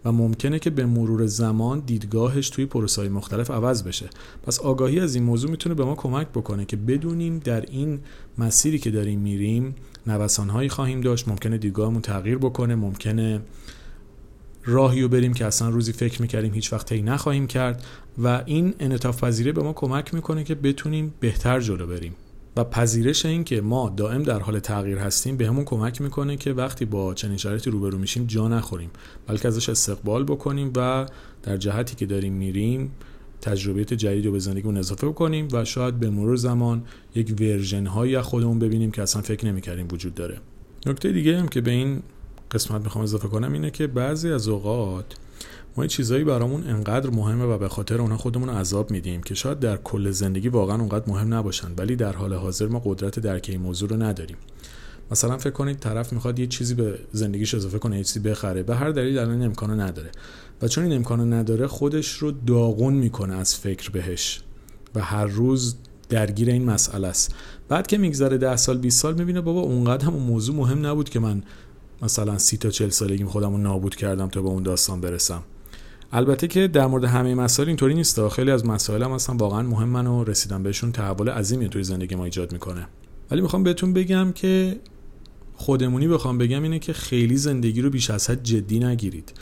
و 0.07 0.11
ممکنه 0.11 0.59
که 0.59 0.69
به 0.69 0.85
مرور 0.85 1.25
زمان 1.25 1.79
دیدگاهش 1.79 2.49
توی 2.49 2.65
پروسه‌های 2.65 3.09
مختلف 3.09 3.51
عوض 3.51 3.83
بشه. 3.83 4.09
پس 4.43 4.59
آگاهی 4.59 4.99
از 4.99 5.15
این 5.15 5.23
موضوع 5.23 5.51
می‌تونه 5.51 5.75
به 5.75 5.85
ما 5.85 5.95
کمک 5.95 6.27
بکنه 6.27 6.65
که 6.65 6.77
بدونیم 6.77 7.39
در 7.39 7.61
این 7.61 7.99
مسیری 8.37 8.79
که 8.79 8.91
داریم 8.91 9.19
میریم 9.19 9.75
نوسانهایی 10.07 10.69
خواهیم 10.69 11.01
داشت 11.01 11.27
ممکنه 11.27 11.57
دیدگاهمون 11.57 12.01
تغییر 12.01 12.37
بکنه 12.37 12.75
ممکنه 12.75 13.41
راهی 14.65 15.01
رو 15.01 15.07
بریم 15.07 15.33
که 15.33 15.45
اصلا 15.45 15.69
روزی 15.69 15.93
فکر 15.93 16.21
می‌کردیم 16.21 16.53
هیچ 16.53 16.73
وقت 16.73 16.89
طی 16.89 17.01
نخواهیم 17.01 17.47
کرد 17.47 17.83
و 18.23 18.43
این 18.45 18.73
انعطاف 18.79 19.23
پذیری 19.23 19.51
به 19.51 19.63
ما 19.63 19.73
کمک 19.73 20.13
می‌کنه 20.13 20.43
که 20.43 20.55
بتونیم 20.55 21.13
بهتر 21.19 21.59
جلو 21.59 21.87
بریم. 21.87 22.13
و 22.57 22.63
پذیرش 22.63 23.25
این 23.25 23.43
که 23.43 23.61
ما 23.61 23.93
دائم 23.97 24.23
در 24.23 24.39
حال 24.39 24.59
تغییر 24.59 24.97
هستیم 24.97 25.37
به 25.37 25.47
همون 25.47 25.65
کمک 25.65 26.01
می‌کنه 26.01 26.37
که 26.37 26.53
وقتی 26.53 26.85
با 26.85 27.13
چنین 27.13 27.37
شرایطی 27.37 27.69
روبرو 27.69 27.97
میشیم 27.97 28.25
جا 28.25 28.47
نخوریم. 28.47 28.89
بلکه 29.27 29.47
ازش 29.47 29.69
استقبال 29.69 30.23
بکنیم 30.23 30.71
و 30.75 31.05
در 31.43 31.57
جهتی 31.57 31.95
که 31.95 32.05
داریم 32.05 32.33
میریم 32.33 32.91
تجربیات 33.41 33.93
جدید 33.93 34.25
رو 34.25 34.31
به 34.31 34.39
زندگیمون 34.39 34.77
اضافه 34.77 35.07
بکنیم 35.07 35.47
و 35.51 35.65
شاید 35.65 35.99
به 35.99 36.09
مرور 36.09 36.35
زمان 36.35 36.83
یک 37.15 37.35
ورژن 37.39 37.85
هایی 37.85 38.15
از 38.15 38.25
خودمون 38.25 38.59
ببینیم 38.59 38.91
که 38.91 39.01
اصلا 39.01 39.21
فکر 39.21 39.45
نمی‌کردیم 39.45 39.87
وجود 39.91 40.15
داره. 40.15 40.39
نکته 40.85 41.11
دیگه 41.11 41.39
هم 41.39 41.47
که 41.47 41.61
به 41.61 41.71
این 41.71 42.01
قسمت 42.51 42.81
می‌خوام 42.81 43.03
اضافه 43.03 43.27
کنم 43.27 43.53
اینه 43.53 43.71
که 43.71 43.87
بعضی 43.87 44.31
از 44.31 44.47
اوقات 44.47 45.05
ما 45.77 45.83
یه 45.83 45.87
چیزایی 45.87 46.23
برامون 46.23 46.67
انقدر 46.67 47.09
مهمه 47.09 47.45
و 47.45 47.57
به 47.57 47.67
خاطر 47.67 48.01
اونها 48.01 48.17
خودمون 48.17 48.49
عذاب 48.49 48.91
میدیم 48.91 49.23
که 49.23 49.35
شاید 49.35 49.59
در 49.59 49.77
کل 49.77 50.11
زندگی 50.11 50.49
واقعا 50.49 50.79
اونقدر 50.79 51.03
مهم 51.07 51.33
نباشن 51.33 51.67
ولی 51.77 51.95
در 51.95 52.13
حال 52.13 52.33
حاضر 52.33 52.67
ما 52.67 52.81
قدرت 52.85 53.19
درک 53.19 53.45
این 53.49 53.61
موضوع 53.61 53.89
رو 53.89 53.95
نداریم. 54.03 54.37
مثلا 55.11 55.37
فکر 55.37 55.49
کنید 55.49 55.79
طرف 55.79 56.13
می‌خواد 56.13 56.39
یه 56.39 56.47
چیزی 56.47 56.73
به 56.73 56.99
زندگیش 57.11 57.55
اضافه 57.55 57.79
کنه 57.79 57.97
یه 57.97 58.03
چیزی 58.03 58.19
بخره 58.19 58.63
به 58.63 58.75
هر 58.75 58.89
دلیل 58.89 59.17
الان 59.17 59.41
امکانو 59.41 59.81
نداره. 59.81 60.11
و 60.61 60.67
چون 60.67 60.83
این 60.83 60.93
امکانو 60.93 61.25
نداره 61.25 61.67
خودش 61.67 62.11
رو 62.11 62.31
داغون 62.31 62.93
می‌کنه 62.93 63.35
از 63.35 63.55
فکر 63.55 63.89
بهش. 63.89 64.41
و 64.95 65.01
هر 65.01 65.25
روز 65.25 65.75
درگیر 66.09 66.49
این 66.49 66.65
مسئله 66.65 67.07
است. 67.07 67.35
بعد 67.69 67.87
که 67.87 67.97
میگذره 67.97 68.37
ده 68.37 68.55
سال 68.55 68.77
20 68.77 69.01
سال 69.01 69.13
می‌بینه 69.13 69.41
بابا 69.41 69.61
اونقدر 69.61 70.05
هم 70.05 70.13
اون 70.13 70.23
موضوع 70.23 70.55
مهم 70.55 70.85
نبود 70.85 71.09
که 71.09 71.19
من 71.19 71.43
مثلا 72.01 72.37
سی 72.37 72.57
تا 72.57 72.69
چل 72.69 72.89
سالگیم 72.89 73.27
خودم 73.27 73.51
رو 73.51 73.57
نابود 73.57 73.95
کردم 73.95 74.27
تا 74.27 74.41
به 74.41 74.47
اون 74.47 74.63
داستان 74.63 75.01
برسم. 75.01 75.43
البته 76.11 76.47
که 76.47 76.67
در 76.67 76.87
مورد 76.87 77.03
همه 77.03 77.35
مسائل 77.35 77.67
اینطوری 77.67 77.93
نیست 77.93 78.27
خیلی 78.27 78.51
از 78.51 78.65
مسائل 78.65 79.03
هم 79.03 79.11
اصلا 79.11 79.35
واقعا 79.35 79.61
مهمن 79.61 80.07
و 80.07 80.23
رسیدن 80.23 80.63
بهشون 80.63 80.91
تحول 80.91 81.29
عظیمی 81.29 81.69
توی 81.69 81.83
زندگی 81.83 82.15
ما 82.15 82.25
ایجاد 82.25 82.51
می‌کنه. 82.51 82.87
ولی 83.31 83.41
می‌خوام 83.41 83.63
بهتون 83.63 83.93
بگم 83.93 84.31
که 84.31 84.79
خودمونی 85.55 86.07
بخوام 86.07 86.37
بگم 86.37 86.63
اینه 86.63 86.79
که 86.79 86.93
خیلی 86.93 87.37
زندگی 87.37 87.81
رو 87.81 87.89
بیش 87.89 88.09
از 88.09 88.29
حد 88.29 88.43
جدی 88.43 88.79
نگیرید 88.79 89.33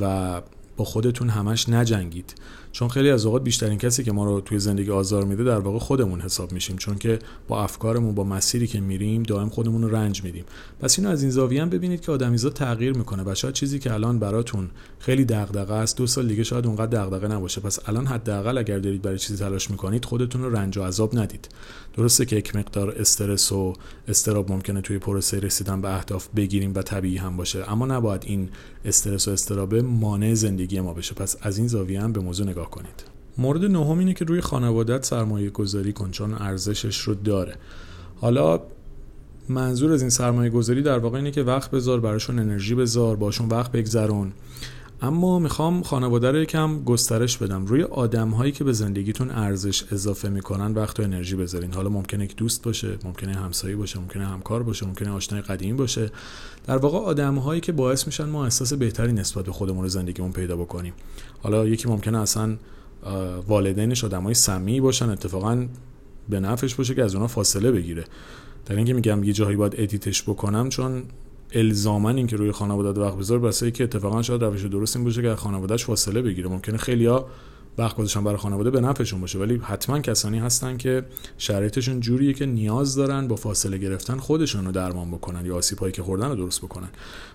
و 0.00 0.42
با 0.76 0.84
خودتون 0.84 1.28
همش 1.28 1.68
نجنگید. 1.68 2.34
چون 2.72 2.88
خیلی 2.88 3.10
از 3.10 3.26
اوقات 3.26 3.44
بیشترین 3.44 3.78
کسی 3.78 4.04
که 4.04 4.12
ما 4.12 4.24
رو 4.24 4.40
توی 4.40 4.58
زندگی 4.58 4.90
آزار 4.90 5.24
میده 5.24 5.44
در 5.44 5.58
واقع 5.58 5.78
خودمون 5.78 6.20
حساب 6.20 6.52
میشیم. 6.52 6.76
چون 6.76 6.98
که 6.98 7.18
با 7.48 7.62
افکارمون 7.64 8.14
با 8.14 8.24
مسیری 8.24 8.66
که 8.66 8.80
میریم 8.80 9.22
دائم 9.22 9.48
خودمون 9.48 9.82
رو 9.82 9.96
رنج 9.96 10.24
میدیم. 10.24 10.44
پس 10.80 10.98
اینو 10.98 11.10
از 11.10 11.22
این 11.22 11.30
زاویه 11.30 11.62
هم 11.62 11.70
ببینید 11.70 12.00
که 12.00 12.12
آدمیزا 12.12 12.50
تغییر 12.50 12.92
می‌کنه 12.92 13.22
و 13.26 13.34
شاید 13.34 13.54
چیزی 13.54 13.78
که 13.78 13.92
الان 13.92 14.18
براتون 14.18 14.70
خیلی 14.98 15.24
دغدغه 15.24 15.74
است 15.74 15.96
دو 15.96 16.06
سال 16.06 16.28
دیگه 16.28 16.42
شاید 16.42 16.66
اونقدر 16.66 17.04
دغدغه 17.04 17.28
نباشه. 17.28 17.60
پس 17.60 17.88
الان 17.88 18.06
حداقل 18.06 18.58
اگر 18.58 18.78
دارید 18.78 19.02
برای 19.02 19.18
چیزی 19.18 19.38
تلاش 19.38 19.70
می‌کنید 19.70 20.04
خودتون 20.04 20.42
رو 20.42 20.56
رنج 20.56 20.78
و 20.78 20.82
عذاب 20.82 21.18
ندید. 21.18 21.48
درسته 21.96 22.24
که 22.24 22.36
یک 22.36 22.56
مقدار 22.56 22.90
استرس 22.90 23.52
و 23.52 23.72
استراب 24.08 24.52
ممکنه 24.52 24.80
توی 24.80 24.98
پروسه 24.98 25.40
رسیدن 25.40 25.80
به 25.80 25.96
اهداف 25.96 26.28
بگیریم 26.36 26.72
و 26.74 26.82
طبیعی 26.82 27.16
هم 27.16 27.36
باشه. 27.36 27.72
اما 27.72 27.86
نباید 27.86 28.22
این 28.26 28.48
استرس 28.84 29.28
و 29.28 29.30
استراب 29.30 29.74
مانع 29.74 30.34
زندگی 30.34 30.80
ما 30.80 30.94
بشه. 30.94 31.14
پس 31.14 31.36
از 31.40 31.58
این 31.58 31.68
زاویه 31.68 32.00
هم 32.00 32.12
به 32.12 32.20
موضوع 32.20 32.46
نگاه 32.46 32.61
کنید. 32.64 33.04
مورد 33.38 33.64
نهم 33.64 33.98
اینه 33.98 34.14
که 34.14 34.24
روی 34.24 34.40
خانوادت 34.40 35.04
سرمایه 35.04 35.50
گذاری 35.50 35.92
کن 35.92 36.10
چون 36.10 36.34
ارزشش 36.34 36.98
رو 36.98 37.14
داره. 37.14 37.54
حالا 38.16 38.60
منظور 39.48 39.92
از 39.92 40.00
این 40.00 40.10
سرمایه 40.10 40.50
گذاری 40.50 40.82
در 40.82 40.98
واقع 40.98 41.16
اینه 41.16 41.30
که 41.30 41.42
وقت 41.42 41.70
بذار 41.70 42.00
براشون 42.00 42.38
انرژی 42.38 42.74
بذار 42.74 43.16
باشون 43.16 43.48
وقت 43.48 43.72
بگذرون. 43.72 44.32
اما 45.02 45.38
می‌خوام 45.38 45.82
خانواده 45.82 46.30
رو 46.30 46.38
یکم 46.38 46.84
گسترش 46.84 47.38
بدم. 47.38 47.66
روی 47.66 47.82
آدم 47.82 48.28
هایی 48.28 48.52
که 48.52 48.64
به 48.64 48.72
زندگیتون 48.72 49.30
ارزش 49.30 49.92
اضافه 49.92 50.28
می‌کنن 50.28 50.72
وقت 50.74 51.00
و 51.00 51.02
انرژی 51.02 51.36
بذارین. 51.36 51.72
حالا 51.72 51.88
ممکنه 51.88 52.24
یک 52.24 52.36
دوست 52.36 52.62
باشه 52.62 52.98
ممکنه 53.04 53.34
همسایه 53.34 53.76
باشه 53.76 53.98
ممکنه 53.98 54.26
همکار 54.26 54.62
باشه 54.62 54.86
ممکنه 54.86 55.10
آشنای 55.10 55.42
قدیمی 55.42 55.72
باشه. 55.72 56.10
در 56.66 56.76
واقع 56.76 56.98
آدم 56.98 57.34
هایی 57.34 57.60
که 57.60 57.72
باعث 57.72 58.06
میشن 58.06 58.24
ما 58.24 58.44
احساس 58.44 58.72
بهتری 58.72 59.12
نسبت 59.12 59.44
به 59.44 59.52
خودمون 59.52 59.82
رو 59.82 59.88
زندگیمون 59.88 60.32
پیدا 60.32 60.56
بکنیم. 60.56 60.92
حالا 61.42 61.66
یکی 61.66 61.88
ممکنه 61.88 62.18
اصلا 62.18 62.56
والدینش 63.48 64.04
های 64.04 64.34
سمی 64.34 64.80
باشن 64.80 65.08
اتفاقا 65.10 65.66
به 66.28 66.40
نفعش 66.40 66.74
باشه 66.74 66.94
که 66.94 67.02
از 67.02 67.14
اونا 67.14 67.26
فاصله 67.26 67.72
بگیره. 67.72 68.04
در 68.66 68.76
اینکه 68.76 68.94
میگم 68.94 69.24
یه 69.24 69.32
جایی 69.32 69.56
باید 69.56 69.74
ادیتش 69.76 70.22
بکنم 70.22 70.68
چون 70.68 71.02
الزاما 71.52 72.26
که 72.26 72.36
روی 72.36 72.52
خانواده 72.52 73.00
وقت 73.00 73.16
بذار 73.16 73.38
بسه 73.38 73.70
که 73.70 73.84
اتفاقا 73.84 74.22
شاید 74.22 74.44
روش 74.44 74.64
درست 74.64 74.96
این 74.96 75.04
باشه 75.04 75.22
که 75.22 75.34
خانوادهش 75.34 75.84
فاصله 75.84 76.22
بگیره. 76.22 76.48
ممکنه 76.48 76.76
خیلیا 76.76 77.26
وقت 77.78 77.96
گذاشتن 77.96 78.24
برای 78.24 78.36
خانواده 78.36 78.70
به 78.70 78.80
نفعشون 78.80 79.20
باشه 79.20 79.38
ولی 79.38 79.60
حتما 79.62 80.00
کسانی 80.00 80.38
هستن 80.38 80.76
که 80.76 81.04
شرایطشون 81.38 82.00
جوریه 82.00 82.32
که 82.32 82.46
نیاز 82.46 82.94
دارن 82.94 83.28
با 83.28 83.36
فاصله 83.36 83.78
گرفتن 83.78 84.16
خودشون 84.18 84.64
رو 84.64 84.72
درمان 84.72 85.10
بکنن 85.10 85.46
یا 85.46 85.56
آسیب 85.56 85.78
هایی 85.78 85.92
که 85.92 86.02
خوردن 86.02 86.28
رو 86.28 86.34
درست 86.34 86.60
بکنن. 86.62 86.88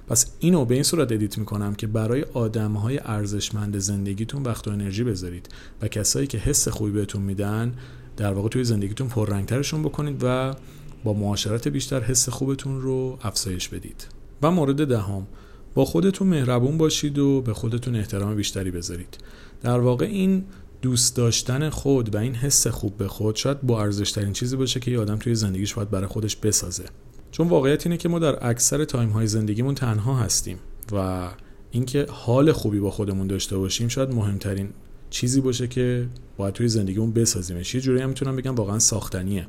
پس 0.08 0.32
اینو 0.40 0.66
به 0.66 0.74
این 0.74 0.84
صورت 0.84 1.12
ادیت 1.12 1.38
می‌کنم 1.38 1.76
که 1.76 1.88
برای 1.88 2.26
آدم 2.34 2.74
های 2.74 3.00
ارزشمند 3.06 3.78
زندگیتون 3.78 4.44
وقت 4.44 4.68
و 4.68 4.72
انرژی 4.72 5.04
بذارید 5.04 5.50
و 5.82 5.88
کسایی 5.88 6.28
که 6.28 6.38
حس 6.38 6.68
خوبی 6.68 6.92
بهتون 6.92 7.22
میدن 7.22 7.74
در 8.18 8.34
واقع 8.34 8.50
توی 8.50 8.64
زندگیتون 8.64 9.08
پررنگترشون 9.08 9.84
بکنید 9.84 10.20
و 10.24 10.56
با 11.04 11.14
معاشرت 11.14 11.68
بیشتر 11.68 12.02
حس 12.02 12.30
خوبتون 12.30 12.82
رو 12.82 13.20
افزایش 13.22 13.70
بدید. 13.70 14.08
و 14.42 14.52
مورد 14.52 14.88
دهم 14.88 15.28
با 15.74 15.86
خودتون 15.86 16.28
مهربون 16.28 16.78
باشید 16.78 17.20
و 17.20 17.42
به 17.42 17.54
خودتون 17.54 17.96
احترام 17.96 18.36
بیشتری 18.36 18.72
بذارید. 18.72 19.18
در 19.62 19.80
واقع 19.80 20.06
این 20.06 20.46
دوست 20.82 21.16
داشتن 21.16 21.70
خود 21.70 22.16
و 22.16 22.18
این 22.18 22.36
حس 22.36 22.68
خوب 22.68 22.98
به 22.98 23.08
خود 23.08 23.36
شاید 23.36 23.62
با 23.62 23.82
ارزش 23.82 24.12
ترین 24.12 24.34
چیزی 24.34 24.56
باشه 24.56 24.80
که 24.80 24.92
یه 24.92 25.00
آدم 25.00 25.16
توی 25.16 25.36
زندگیش 25.36 25.74
باید 25.74 25.90
برای 25.90 26.08
خودش 26.08 26.36
بسازه. 26.36 26.86
چون 27.32 27.48
واقعیت 27.48 27.86
اینه 27.86 27.98
که 27.98 28.10
ما 28.10 28.20
در 28.20 28.50
اکثر 28.50 28.86
تایم 28.86 29.10
های 29.10 29.28
زندگیمون 29.28 29.76
تنها 29.76 30.16
هستیم 30.16 30.58
و 30.92 31.30
اینکه 31.72 32.06
حال 32.10 32.52
خوبی 32.52 32.80
با 32.80 32.92
خودمون 32.92 33.28
داشته 33.28 33.58
باشیم 33.58 33.88
شاید 33.88 34.14
مهمترین 34.14 34.70
چیزی 35.10 35.42
باشه 35.42 35.68
که 35.68 36.08
باید 36.38 36.54
توی 36.54 36.68
زندگیمون 36.68 37.12
بسازیمش. 37.12 37.76
یه 37.76 37.82
جوری 37.82 38.02
هم 38.02 38.10
می‌تونم 38.10 38.36
بگم 38.36 38.56
واقعا 38.56 38.80
ساختنیه. 38.80 39.48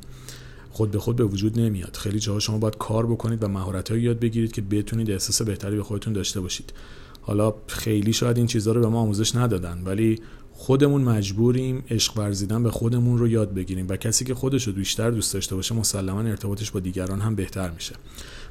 خود 0.79 0.91
به 0.91 0.99
خود 0.99 1.17
به 1.17 1.25
وجود 1.25 1.61
نمیاد. 1.61 1.97
خیلی 1.97 2.19
جاها 2.19 2.39
شما 2.39 2.59
باید 2.59 2.79
کار 2.79 3.07
بکنید 3.07 3.43
و 3.43 3.49
مهارت‌هایی 3.49 4.03
یاد 4.03 4.21
بگیرید 4.21 4.53
که 4.53 4.63
بتونید 4.63 5.11
احساس 5.11 5.43
بهتری 5.43 5.77
به 5.77 5.83
خودتون 5.83 6.13
داشته 6.13 6.41
باشید. 6.41 6.73
حالا 7.21 7.55
خیلی 7.67 8.13
شاید 8.13 8.37
این 8.37 8.47
چیزها 8.47 8.73
رو 8.73 8.81
به 8.81 8.89
ما 8.89 9.01
آموزش 9.01 9.37
ندادن 9.37 9.83
ولی 9.85 10.21
خودمون 10.61 11.03
مجبوریم 11.03 11.85
عشق 11.91 12.19
ورزیدن 12.19 12.63
به 12.63 12.71
خودمون 12.71 13.19
رو 13.19 13.29
یاد 13.29 13.55
بگیریم 13.55 13.87
و 13.89 13.97
کسی 13.97 14.25
که 14.25 14.35
خودش 14.35 14.67
رو 14.67 14.73
بیشتر 14.73 15.11
دوست 15.11 15.35
داشته 15.35 15.55
باشه 15.55 15.75
مسلما 15.75 16.21
ارتباطش 16.21 16.71
با 16.71 16.81
دیگران 16.81 17.21
هم 17.21 17.35
بهتر 17.35 17.71
میشه. 17.71 17.95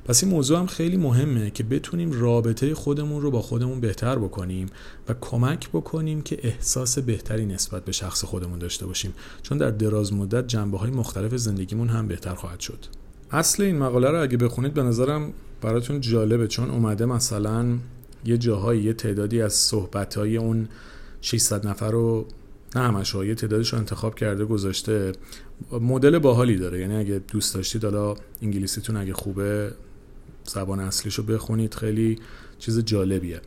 پس 0.05 0.23
این 0.23 0.33
موضوع 0.33 0.59
هم 0.59 0.65
خیلی 0.65 0.97
مهمه 0.97 1.49
که 1.49 1.63
بتونیم 1.63 2.11
رابطه 2.11 2.75
خودمون 2.75 3.21
رو 3.21 3.31
با 3.31 3.41
خودمون 3.41 3.79
بهتر 3.79 4.19
بکنیم 4.19 4.67
و 5.09 5.15
کمک 5.21 5.69
بکنیم 5.69 6.21
که 6.21 6.39
احساس 6.43 6.99
بهتری 6.99 7.45
نسبت 7.45 7.85
به 7.85 7.91
شخص 7.91 8.23
خودمون 8.23 8.59
داشته 8.59 8.85
باشیم. 8.85 9.13
چون 9.43 9.57
در 9.57 9.71
دراز 9.71 10.13
مدت 10.13 10.47
جنبه 10.47 10.77
های 10.77 10.91
مختلف 10.91 11.35
زندگیمون 11.35 11.87
هم 11.87 12.07
بهتر 12.07 12.35
خواهد 12.35 12.59
شد. 12.59 12.85
اصل 13.31 13.63
این 13.63 13.77
مقاله 13.77 14.09
رو 14.09 14.21
اگه 14.21 14.37
بخونید 14.37 14.73
به 14.73 14.83
نظرم 14.83 15.33
براتون 15.61 16.01
جالبه 16.01 16.47
چون 16.47 16.69
اومده 16.69 17.05
مثلا 17.05 17.77
یه 18.25 18.37
جاهایی 18.37 18.83
یه 18.83 18.93
تعدادی 18.93 19.41
از 19.41 19.53
صحبتهای 19.53 20.37
اون 20.37 20.67
600 21.21 21.67
نفر 21.67 21.91
رو 21.91 22.27
نه 22.75 22.81
همش 22.81 23.15
یه 23.15 23.35
تعدادش 23.35 23.73
رو 23.73 23.79
انتخاب 23.79 24.15
کرده 24.15 24.45
گذاشته. 24.45 25.11
مدل 25.71 26.19
باحالی 26.19 26.57
داره. 26.57 26.79
یعنی 26.79 26.95
اگه 26.95 27.21
دوست 27.27 27.55
داشتید 27.55 27.83
حالا 27.83 28.15
انگلیسیتون 28.41 28.97
اگه 28.97 29.13
خوبه 29.13 29.71
زبان 30.43 30.79
اصلیشو 30.79 31.23
بخونید 31.23 31.73
خیلی 31.73 32.19
چیز 32.59 32.79
جالبیه. 32.79 33.41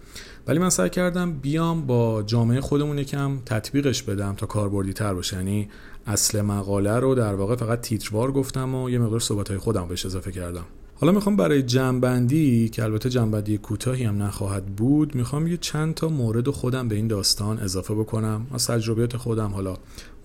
ولی 0.46 0.58
من 0.58 0.70
سعی 0.70 0.90
کردم 0.90 1.32
بیام 1.32 1.86
با 1.86 2.22
جامعه 2.22 2.60
خودمون 2.60 2.98
یکم 2.98 3.38
تطبیقش 3.46 4.02
بدم 4.02 4.34
تا 4.34 4.46
کاربردی 4.46 4.92
تر 4.92 5.14
باشه. 5.14 5.36
یعنی 5.36 5.68
اصل 6.06 6.40
مقاله 6.40 6.98
رو 6.98 7.14
در 7.14 7.34
واقع 7.34 7.56
فقط 7.56 7.80
تیتروار 7.80 8.32
گفتم 8.32 8.74
و 8.74 8.90
یه 8.90 8.98
مقدار 8.98 9.20
صحبت 9.20 9.48
های 9.48 9.58
خودم 9.58 9.88
بهش 9.88 10.06
اضافه 10.06 10.32
کردم. 10.32 10.66
حالا 11.00 11.12
می‌خوام 11.12 11.36
برای 11.36 11.62
جنبندی 11.62 12.68
که 12.68 12.84
البته 12.84 13.10
جنبندی 13.10 13.58
کوتاهی 13.58 14.04
هم 14.04 14.22
نخواهد 14.22 14.66
بود 14.66 15.14
می‌خوام 15.14 15.46
یه 15.46 15.56
چند 15.56 15.94
تا 15.94 16.08
مورد 16.08 16.50
خودم 16.50 16.88
به 16.88 16.94
این 16.94 17.08
داستان 17.08 17.58
اضافه 17.58 17.94
بکنم. 17.94 18.46
از 18.54 18.66
تجربیات 18.66 19.16
خودم 19.16 19.50
حالا 19.50 19.76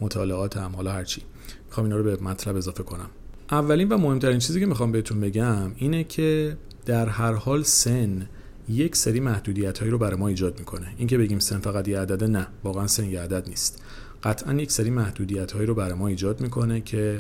مطالعاتم 0.02 0.72
حالا 0.76 0.92
هرچی 0.92 1.22
می‌خوام 1.66 1.86
اینا 1.86 1.98
رو 1.98 2.04
به 2.04 2.18
مطلب 2.24 2.56
اضافه 2.56 2.84
کنم. 2.84 3.10
اولین 3.52 3.90
و 3.90 3.98
مهمترین 3.98 4.40
چیزی 4.40 4.60
که 4.60 4.66
می‌خوام 4.66 4.92
بهتون 4.92 5.20
بگم 5.20 5.72
اینه 5.76 6.04
که 6.04 6.58
در 6.86 7.10
هر 7.10 7.34
حال 7.34 7.64
سن 7.64 8.30
یک 8.70 8.96
سری 8.96 9.20
محدودیت 9.20 9.80
هایی 9.80 9.92
رو 9.92 9.98
برای 9.98 10.16
ما 10.16 10.28
ایجاد 10.28 10.60
می‌کنه. 10.60 10.88
این 10.98 11.08
که 11.08 11.18
بگیم 11.18 11.40
سن 11.40 11.60
فقط 11.60 11.88
یه 11.88 12.00
عدده 12.00 12.28
نه 12.28 12.48
واقعا 12.64 12.88
سن 12.88 13.06
یه 13.06 13.22
عدد 13.22 13.50
نیست. 13.50 13.82
قطعا 14.24 14.54
یک 14.54 14.72
سری 14.72 14.90
محدودیت 14.90 15.52
هایی 15.52 15.66
رو 15.66 15.76
برای 15.76 15.94
ما 15.94 16.08
ایجاد 16.08 16.42
می‌کنه 16.42 16.82
که 16.82 17.18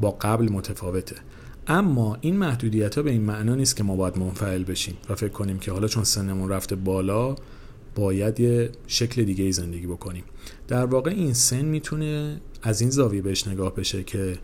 با 0.00 0.10
قبل 0.10 0.52
متفاوته. 0.52 1.16
اما 1.68 2.18
این 2.20 2.36
محدودیت 2.36 2.94
ها 2.94 3.02
به 3.02 3.10
این 3.10 3.22
معنا 3.22 3.54
نیست 3.54 3.76
که 3.76 3.82
ما 3.82 3.96
باید 3.96 4.18
منفعل 4.18 4.64
بشیم 4.64 4.94
و 5.10 5.14
فکر 5.14 5.28
کنیم 5.28 5.58
که 5.58 5.72
حالا 5.72 5.88
چون 5.88 6.04
سنمون 6.04 6.48
رفته 6.48 6.76
بالا 6.76 7.36
باید 7.94 8.40
یه 8.40 8.70
شکل 8.86 9.24
دیگه 9.24 9.44
ای 9.44 9.52
زندگی 9.52 9.86
بکنیم. 9.86 10.24
در 10.68 10.86
واقع 10.86 11.10
این 11.10 11.34
سن 11.34 11.64
می‌تونه 11.64 12.40
از 12.62 12.80
این 12.80 12.90
زاویه 12.90 13.22
بهش 13.22 13.48
نگاه 13.48 13.74
بشه 13.74 14.04
که 14.04 14.38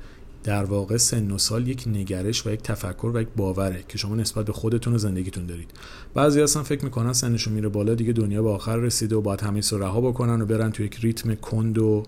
در 0.44 0.64
واقع 0.64 0.96
سن 0.96 1.30
و 1.30 1.38
سال 1.38 1.68
یک 1.68 1.88
نگرش 1.88 2.46
و 2.46 2.50
یک 2.50 2.62
تفکر 2.62 3.10
و 3.14 3.20
یک 3.20 3.28
باوره 3.36 3.84
که 3.88 3.98
شما 3.98 4.14
نسبت 4.14 4.44
به 4.44 4.52
خودتون 4.52 4.94
و 4.94 4.98
زندگیتون 4.98 5.46
دارید. 5.46 5.70
بعضی 6.14 6.40
اصلا 6.40 6.62
فکر 6.62 6.84
می‌کنن 6.84 7.12
سنشون 7.12 7.52
میره 7.52 7.68
بالا 7.68 7.94
دیگه 7.94 8.12
دنیا 8.12 8.42
به 8.42 8.50
آخر 8.50 8.76
رسیده 8.76 9.16
و 9.16 9.20
باید 9.20 9.40
همه 9.40 9.60
رو 9.70 9.82
رها 9.82 10.00
بکنن 10.00 10.40
و 10.40 10.46
برن 10.46 10.70
تو 10.72 10.82
یک 10.82 10.96
ریتم 11.00 11.34
کند 11.34 11.78
و 11.78 12.02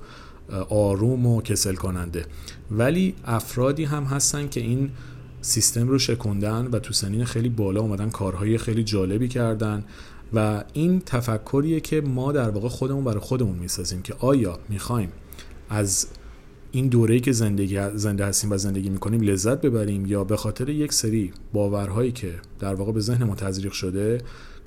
آروم 0.68 1.26
و 1.26 1.42
کسل 1.42 1.74
کننده. 1.74 2.26
ولی 2.70 3.14
افرادی 3.24 3.85
هم 3.85 4.04
هستن 4.04 4.48
که 4.48 4.61
این 4.61 4.90
سیستم 5.40 5.88
رو 5.88 5.98
شکندن 5.98 6.68
و 6.72 6.78
تو 6.78 6.92
سنین 6.92 7.24
خیلی 7.24 7.48
بالا 7.48 7.80
اومدن 7.80 8.11
کارهای 8.11 8.59
خیلی 8.59 8.85
جالبی 8.85 9.28
کردن 9.28 9.85
و 10.35 10.64
این 10.72 11.00
تفکریه 11.00 11.80
که 11.80 12.00
ما 12.00 12.33
در 12.33 12.50
واقع 12.50 12.68
خودمون 12.68 13.04
برای 13.04 13.20
خودمون 13.20 13.59
می‌سازیم 13.59 14.02
که 14.02 14.14
آیا 14.18 14.59
می‌خوایم 14.68 15.09
از 15.68 16.07
این 16.72 16.88
دوره‌ای 16.88 17.20
که 17.20 17.33
زندگی 17.33 17.80
زنده 17.94 18.26
هستیم 18.26 18.52
و 18.52 18.57
زندگی 18.57 18.88
می‌کنیم 18.88 19.20
لذت 19.20 19.61
ببریم 19.61 20.07
یا 20.07 20.24
به 20.24 20.37
خاطر 20.37 20.68
یک 20.68 20.92
سری 20.92 21.33
باورهایی 21.52 22.12
که 22.12 22.35
در 22.61 22.74
واقع 22.74 22.92
به 22.92 23.00
ذهن 23.00 23.24
ما 23.24 23.35
تزریق 23.35 23.72
شده 23.72 24.20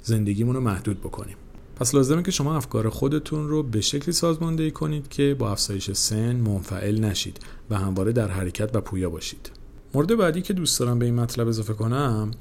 زندگیمون 0.04 0.56
رو 0.56 0.62
محدود 0.62 1.00
بکنیم؟ 1.00 1.36
پس 1.80 1.96
لازمه 1.96 2.24
که 2.24 2.32
شما 2.32 2.56
افکار 2.56 2.90
خودتون 2.90 3.48
رو 3.48 3.63
به 3.63 3.82
شکلی 3.82 4.12
سازماندهی 4.12 4.72
کنید 4.72 5.08
که 5.08 5.36
با 5.40 5.52
افزایش 5.52 5.92
سن 5.92 6.36
منفعل 6.36 7.00
نشید 7.00 7.40
و 7.70 7.76
همواره 7.78 8.12
در 8.12 8.28
حرکت 8.28 8.76
و 8.76 8.82
پویا 8.82 9.10
باشید. 9.10 9.52
مورد 9.94 10.18
بعدی 10.18 10.42
که 10.42 10.54
دوست 10.54 10.80
دارم 10.80 11.00
به 11.00 11.06
این 11.06 11.16
مطلب 11.16 11.48
اضافه 11.48 11.74
کنم 11.74 12.32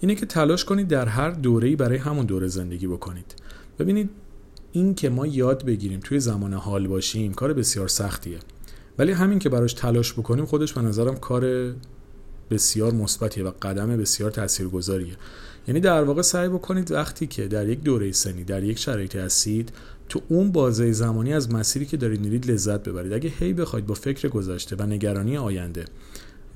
اینه 0.00 0.14
که 0.14 0.26
تلاش 0.26 0.64
کنید 0.64 0.88
در 0.88 1.06
هر 1.06 1.30
دوره‌ای 1.30 1.76
برای 1.76 1.98
همون 1.98 2.26
دوره 2.26 2.48
زندگی 2.48 2.86
بکنید. 2.86 3.34
ببینید 3.78 4.10
این 4.72 4.94
که 4.94 5.08
ما 5.08 5.26
یاد 5.26 5.64
بگیریم 5.64 6.00
توی 6.00 6.20
زمان 6.20 6.54
حال 6.54 6.86
باشیم 6.86 7.34
کار 7.34 7.52
بسیار 7.52 7.88
سختیه. 7.88 8.38
ولی 8.98 9.12
همین 9.12 9.38
که 9.38 9.48
براش 9.48 9.72
تلاش 9.72 10.12
بکنیم 10.12 10.44
خودش 10.44 10.72
به 10.72 10.82
نظرم 10.82 11.16
کار 11.16 11.74
بسیار 12.50 12.94
مثبتیه 12.94 13.44
و 13.44 13.50
قدم 13.62 13.96
بسیار 13.96 14.30
تاثیرگذاریه. 14.30 15.14
یعنی 15.68 15.80
در 15.80 16.04
واقع 16.04 16.22
سعی 16.22 16.48
بکنید 16.48 16.92
وقتی 16.92 17.26
که 17.26 17.48
در 17.48 17.68
یک 17.68 17.82
دوره 17.82 18.12
سنی 18.12 18.44
در 18.44 18.62
یک 18.64 18.78
شرایطی 18.78 19.18
هستید 19.18 19.72
تو 20.08 20.22
اون 20.28 20.52
بازه 20.52 20.92
زمانی 20.92 21.32
از 21.32 21.52
مسیری 21.52 21.86
که 21.86 21.96
دارید 21.96 22.20
میرید 22.20 22.50
لذت 22.50 22.82
ببرید. 22.82 23.12
اگه 23.12 23.32
هی 23.38 23.52
بخواید 23.52 23.86
با 23.86 23.94
فکر 23.94 24.28
گذشته 24.28 24.76
و 24.76 24.82
نگرانی 24.82 25.36
آینده 25.36 25.84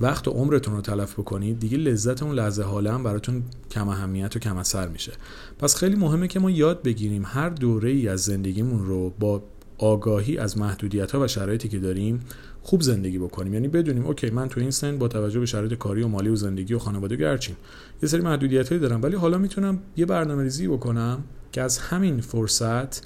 وقت 0.01 0.29
و 0.29 0.31
عمرتون 0.31 0.75
رو 0.75 0.81
تلف 0.81 1.13
بکنید 1.13 1.61
دیگه 1.61 1.79
لذت 1.79 2.23
اون 2.23 2.35
لحظه 2.35 2.63
حالا 2.63 2.95
هم 2.95 3.03
براتون 3.03 3.43
کم 3.71 3.89
اهمیت 3.89 4.37
و 4.37 4.39
کم 4.39 4.57
اثر 4.57 4.89
میشه. 4.89 5.13
پس 5.59 5.77
خیلی 5.77 5.97
مهمه 5.97 6.29
که 6.29 6.41
ما 6.41 6.51
یاد 6.51 6.83
بگیریم 6.83 7.23
هر 7.27 7.49
دوره 7.49 7.91
ای 7.91 8.09
از 8.09 8.21
زندگیمون 8.21 8.87
رو 8.87 9.11
با 9.11 9.43
آگاهی 9.79 10.39
از 10.39 10.59
محدودیت 10.59 11.11
ها 11.11 11.21
و 11.21 11.29
شرایطی 11.29 11.69
که 11.69 11.79
داریم 11.79 12.21
خوب 12.63 12.81
زندگی 12.81 13.19
بکنیم. 13.19 13.55
یعنی 13.55 13.69
بدونیم 13.69 14.07
اوکی 14.07 14.31
من 14.31 14.49
تو 14.49 14.61
این 14.61 14.71
سن 14.71 14.99
با 14.99 15.09
توجه 15.09 15.41
به 15.41 15.47
شرایط 15.47 15.75
کاری 15.75 16.03
و 16.03 16.09
مالی 16.09 16.29
و 16.29 16.37
زندگی 16.37 16.75
و 16.75 16.79
خانواده 16.79 17.17
گرچیم. 17.17 17.57
یه 18.03 18.09
سری 18.09 18.21
محدودیت 18.21 18.69
هایی 18.69 18.81
دارم 18.81 19.03
ولی 19.03 19.17
حالا 19.17 19.39
می‌تونم 19.39 19.79
یه 19.97 20.07
برنامه 20.07 20.43
ریزی 20.43 20.69
بکنم 20.69 21.25
که 21.53 21.63
از 21.63 21.79
همین 21.79 22.21
فرصت 22.21 23.03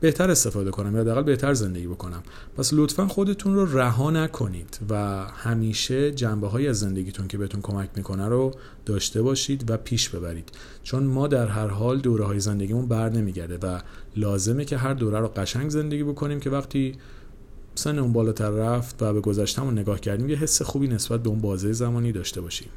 بهتر 0.00 0.30
استفاده 0.30 0.70
کنم 0.70 0.94
یا 0.94 1.00
حداقل 1.00 1.22
بهتر 1.22 1.54
زندگی 1.54 1.86
بکنم. 1.86 2.22
پس 2.56 2.70
لطفا 2.72 3.06
خودتون 3.06 3.54
رو 3.54 3.78
رها 3.78 4.10
نکنید 4.10 4.78
و 4.90 5.24
همیشه 5.24 6.10
جنبه 6.10 6.48
های 6.48 6.68
از 6.68 6.78
زندگیتون 6.78 7.28
که 7.28 7.38
بهتون 7.38 7.60
کمک 7.60 7.90
می‌کنه 7.96 8.28
رو 8.28 8.50
داشته 8.86 9.22
باشید 9.22 9.70
و 9.70 9.76
پیش 9.76 10.08
ببرید. 10.08 10.48
چون 10.82 11.02
ما 11.02 11.26
در 11.26 11.46
هر 11.46 11.68
حال 11.68 12.00
دوره 12.00 12.24
های 12.24 12.40
زندگیمون 12.40 12.88
بر 12.88 13.08
نمیگرده 13.08 13.58
و 13.62 13.80
لازمه 14.16 14.64
که 14.64 14.76
هر 14.76 14.94
دوره 14.94 15.20
رو 15.20 15.28
قشنگ 15.28 15.70
زندگی 15.70 16.02
بکنیم 16.02 16.40
که 16.40 16.50
وقتی 16.50 16.94
سن 17.74 17.98
اون 17.98 18.12
بالاتر 18.12 18.50
رفت 18.50 19.02
و 19.02 19.12
به 19.12 19.20
گذشتهمون 19.20 19.78
نگاه 19.78 20.00
کردیم 20.00 20.28
یه 20.28 20.36
حس 20.36 20.62
خوبی 20.62 20.88
نسبت 20.88 21.22
به 21.22 21.28
اون 21.28 21.40
بازه 21.40 21.72
زمانی 21.72 22.12
داشته 22.12 22.40
باشیم. 22.40 22.68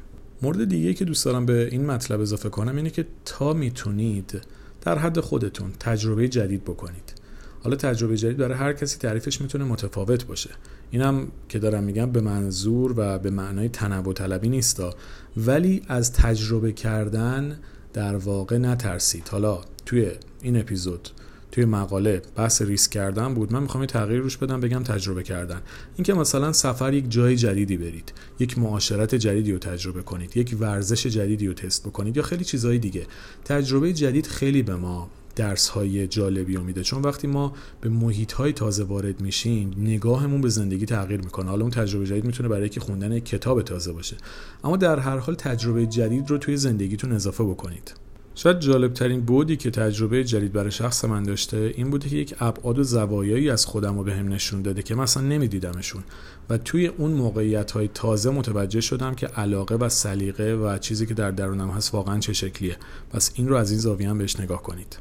مورد 0.42 0.68
دیگه 0.68 0.94
که 0.94 1.04
دوست 1.04 1.24
دارم 1.24 1.46
به 1.46 1.68
این 1.72 1.86
مطلب 1.86 2.20
اضافه 2.20 2.48
کنم 2.48 2.76
اینه 2.76 2.90
که 2.90 3.06
تا 3.24 3.52
می‌تونید 3.52 4.40
در 4.80 4.98
حد 4.98 5.20
خودتون 5.20 5.72
تجربه 5.80 6.28
جدید 6.28 6.64
بکنید. 6.64 7.14
حالا 7.62 7.76
تجربه 7.76 8.16
جدید 8.16 8.36
برای 8.36 8.58
هر 8.58 8.72
کسی 8.72 8.98
تعریفش 8.98 9.40
می‌تونه 9.40 9.64
متفاوت 9.64 10.26
باشه. 10.26 10.50
اینم 10.90 11.28
که 11.48 11.58
دارم 11.58 11.84
میگم 11.84 12.12
به 12.12 12.20
منظور 12.20 12.94
و 12.96 13.18
به 13.18 13.30
معنای 13.30 13.68
تنوع 13.68 14.14
طلبی 14.14 14.48
نیستا 14.48 14.94
ولی 15.36 15.82
از 15.88 16.12
تجربه 16.12 16.72
کردن 16.72 17.58
در 17.92 18.16
واقع 18.16 18.58
نترسید. 18.58 19.28
حالا 19.28 19.60
توی 19.86 20.10
این 20.42 20.60
اپیزود 20.60 21.08
توی 21.52 21.64
مقاله 21.64 22.22
بحث 22.36 22.62
ریسک 22.62 22.90
کردن 22.90 23.34
بود 23.34 23.52
من 23.52 23.62
می‌خوام 23.62 23.86
تغییر 23.86 24.20
روش 24.20 24.36
بدم 24.36 24.60
بگم 24.60 24.82
تجربه 24.82 25.22
کردن. 25.22 25.62
اینکه 25.96 26.14
مثلا 26.14 26.52
سفر 26.52 26.94
یک 26.94 27.10
جای 27.10 27.36
جدیدی 27.36 27.76
برید 27.76 28.12
یک 28.38 28.58
معاشرت 28.58 29.14
جدیدی 29.14 29.52
رو 29.52 29.58
تجربه 29.58 30.02
کنید 30.02 30.36
یک 30.36 30.56
ورزش 30.60 31.06
جدیدی 31.06 31.46
رو 31.46 31.54
تست 31.54 31.86
بکنید 31.86 32.16
یا 32.16 32.22
خیلی 32.22 32.44
چیزهای 32.44 32.78
دیگه. 32.78 33.06
تجربه 33.44 33.92
جدید 33.92 34.26
خیلی 34.26 34.62
به 34.62 34.76
ما 34.76 35.10
درس 35.36 35.68
های 35.68 36.06
جالبی 36.06 36.56
رو 36.56 36.62
میده. 36.62 36.82
چون 36.82 37.02
وقتی 37.02 37.26
ما 37.26 37.52
به 37.80 37.88
محیط 37.88 38.32
های 38.32 38.52
تازه 38.52 38.84
وارد 38.84 39.20
میشیم 39.20 39.74
نگاهمون 39.78 40.40
به 40.40 40.48
زندگی 40.48 40.86
تغییر 40.86 41.20
می‌کنه. 41.20 41.48
حالا 41.48 41.62
اون 41.62 41.70
تجربه 41.70 42.06
جدید 42.06 42.24
می‌تونه 42.24 42.48
برای 42.48 42.68
که 42.68 42.80
خوندن 42.80 43.18
کتاب 43.18 43.62
تازه 43.62 43.92
باشه. 43.92 44.16
اما 44.64 44.76
در 44.76 44.98
هر 44.98 45.18
حال 45.18 45.34
تجربه 45.34 45.86
جدید 45.86 46.30
رو 46.30 46.38
توی 46.38 46.56
زندگیتون 46.56 47.12
اضافه 47.12 47.44
بکنید. 47.44 47.94
شاید 48.38 48.60
جالب 48.60 48.92
ترین 48.92 49.20
بودی 49.20 49.56
که 49.56 49.70
تجربه 49.70 50.24
جدید 50.24 50.52
برای 50.52 50.70
شخص 50.70 51.04
من 51.04 51.22
داشته 51.22 51.74
این 51.76 51.90
بوده 51.90 52.08
که 52.08 52.16
یک 52.16 52.34
ابعاد 52.40 52.78
و 52.78 52.82
زوایایی 52.82 53.50
از 53.50 53.66
خودم 53.66 53.98
رو 53.98 54.10
هم 54.10 54.28
نشون 54.28 54.62
داده 54.62 54.82
که 54.82 54.94
مثلا 54.94 55.22
نمیدیدمشون. 55.22 56.04
و 56.50 56.58
توی 56.58 56.86
اون 56.86 57.10
موقعیت 57.10 57.70
های 57.70 57.88
تازه 57.94 58.30
متوجه 58.30 58.80
شدم 58.80 59.14
که 59.14 59.26
علاقه 59.26 59.74
و 59.74 59.88
سلیقه 59.88 60.54
و 60.54 60.78
چیزی 60.78 61.06
که 61.06 61.14
در 61.14 61.30
درونم 61.30 61.70
هست 61.70 61.94
واقعا 61.94 62.18
چه 62.18 62.32
شکلیه. 62.32 62.76
پس 63.10 63.30
این 63.34 63.48
رو 63.48 63.56
از 63.56 63.70
این 63.70 63.80
زاویه 63.80 64.10
هم 64.10 64.18
بهش 64.18 64.40
نگاه 64.40 64.62
کنید. 64.62 64.96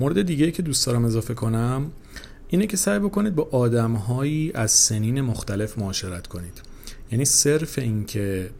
مورد 0.00 0.22
دیگه 0.22 0.50
که 0.50 0.62
دوست 0.62 0.86
دارم 0.86 1.04
اضافه 1.04 1.34
کنم 1.34 1.90
اینه 2.48 2.66
که 2.66 2.76
سعی 2.76 2.98
بکنید 2.98 3.34
با 3.34 3.48
آدمهایی 3.52 4.52
از 4.54 4.70
سنین 4.70 5.20
مختلف 5.20 5.78
معاشرت 5.78 6.26
کنید. 6.26 6.62
یعنی 7.12 7.24
صرف 7.24 7.78
اینکه 7.78 8.50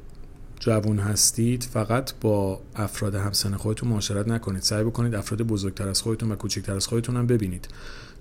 جوون 0.60 0.98
هستید 0.98 1.62
فقط 1.62 2.12
با 2.20 2.60
افراد 2.76 3.14
همسن 3.14 3.56
خودتون 3.56 3.88
معاشرت 3.88 4.28
نکنید. 4.28 4.62
سعی 4.62 4.84
بکنید 4.84 5.14
افراد 5.14 5.42
بزرگتر 5.42 5.88
از 5.88 6.02
خودتون 6.02 6.32
و 6.32 6.36
کوچکتر 6.36 6.76
از 6.76 6.86
خودتون 6.86 7.16
هم 7.16 7.26
ببینید. 7.26 7.68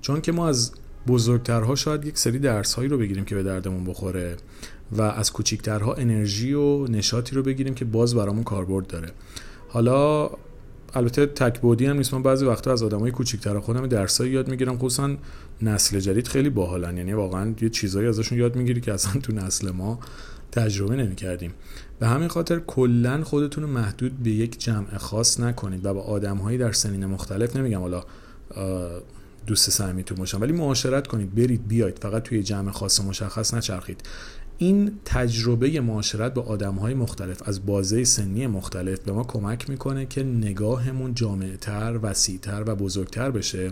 چون 0.01 0.21
که 0.21 0.31
ما 0.31 0.47
از 0.47 0.71
بزرگترها 1.07 1.75
شاید 1.75 2.05
یک 2.05 2.17
سری 2.17 2.39
درس 2.39 2.73
هایی 2.73 2.89
رو 2.89 2.97
بگیریم 2.97 3.25
که 3.25 3.35
به 3.35 3.43
دردمون 3.43 3.83
بخوره 3.83 4.37
و 4.91 5.01
از 5.01 5.31
کوچیکترها 5.31 5.93
انرژی 5.93 6.53
و 6.53 6.87
نشاطی 6.87 7.35
رو 7.35 7.43
بگیریم 7.43 7.73
که 7.73 7.85
باز 7.85 8.15
برامون 8.15 8.43
کاربرد 8.43 8.87
داره. 8.87 9.11
حالا 9.69 10.29
البته 10.95 11.25
تک 11.25 11.59
بودی 11.59 11.85
هم 11.85 11.97
نیست. 11.97 12.13
من 12.13 12.23
بعضی 12.23 12.45
وقتا 12.45 12.71
از 12.71 12.83
آدمای 12.83 13.11
کوچیک‌تر 13.11 13.59
خودم 13.59 13.87
درسایی 13.87 14.31
یاد 14.31 14.47
می‌گیرم. 14.47 14.77
خصوصا 14.77 15.15
نسل 15.61 15.99
جدید 15.99 16.27
خیلی 16.27 16.49
باحالن. 16.49 16.97
یعنی 16.97 17.13
واقعا 17.13 17.53
یه 17.61 17.69
چیزایی 17.69 18.07
ازشون 18.07 18.37
یاد 18.37 18.55
می‌گیری 18.55 18.81
که 18.81 18.93
اصلا 18.93 19.21
تو 19.21 19.33
نسل 19.33 19.71
ما 19.71 19.99
تجربه 20.51 20.95
نمی 20.95 21.15
کردیم 21.15 21.53
به 21.99 22.07
همین 22.07 22.27
خاطر 22.27 22.59
کلا 22.59 23.23
خودتون 23.23 23.63
رو 23.63 23.69
محدود 23.69 24.23
به 24.23 24.29
یک 24.29 24.59
جمع 24.59 24.97
خاص 24.97 25.39
نکنید 25.39 25.85
و 25.85 25.93
با 25.93 26.01
آدمهایی 26.01 26.57
در 26.57 26.71
سنین 26.71 27.05
مختلف 27.05 27.55
نمیگم 27.55 27.79
حالا 27.79 28.03
دوست 29.47 29.69
صمیمیتون 29.69 30.17
باشن 30.17 30.39
ولی 30.39 30.53
معاشرت 30.53 31.07
کنید. 31.07 31.35
برید 31.35 31.67
بیاید. 31.67 31.99
فقط 32.01 32.23
توی 32.23 32.43
جمع 32.43 32.71
خاص 32.71 33.01
مشخص 33.01 33.53
نچرخید. 33.53 34.01
این 34.57 34.91
تجربه 35.05 35.81
معاشرت 35.81 36.33
با 36.33 36.41
آدم 36.41 36.75
های 36.75 36.93
مختلف 36.93 37.47
از 37.47 37.65
بازه 37.65 38.03
سنی 38.03 38.47
مختلف 38.47 38.99
به 38.99 39.11
ما 39.11 39.23
کمک 39.23 39.69
می‌کنه 39.69 40.05
که 40.05 40.23
نگاهمون 40.23 41.13
جامعتر، 41.13 41.99
وسیعتر 42.01 42.63
و 42.67 42.75
بزرگتر 42.75 43.31
بشه. 43.31 43.71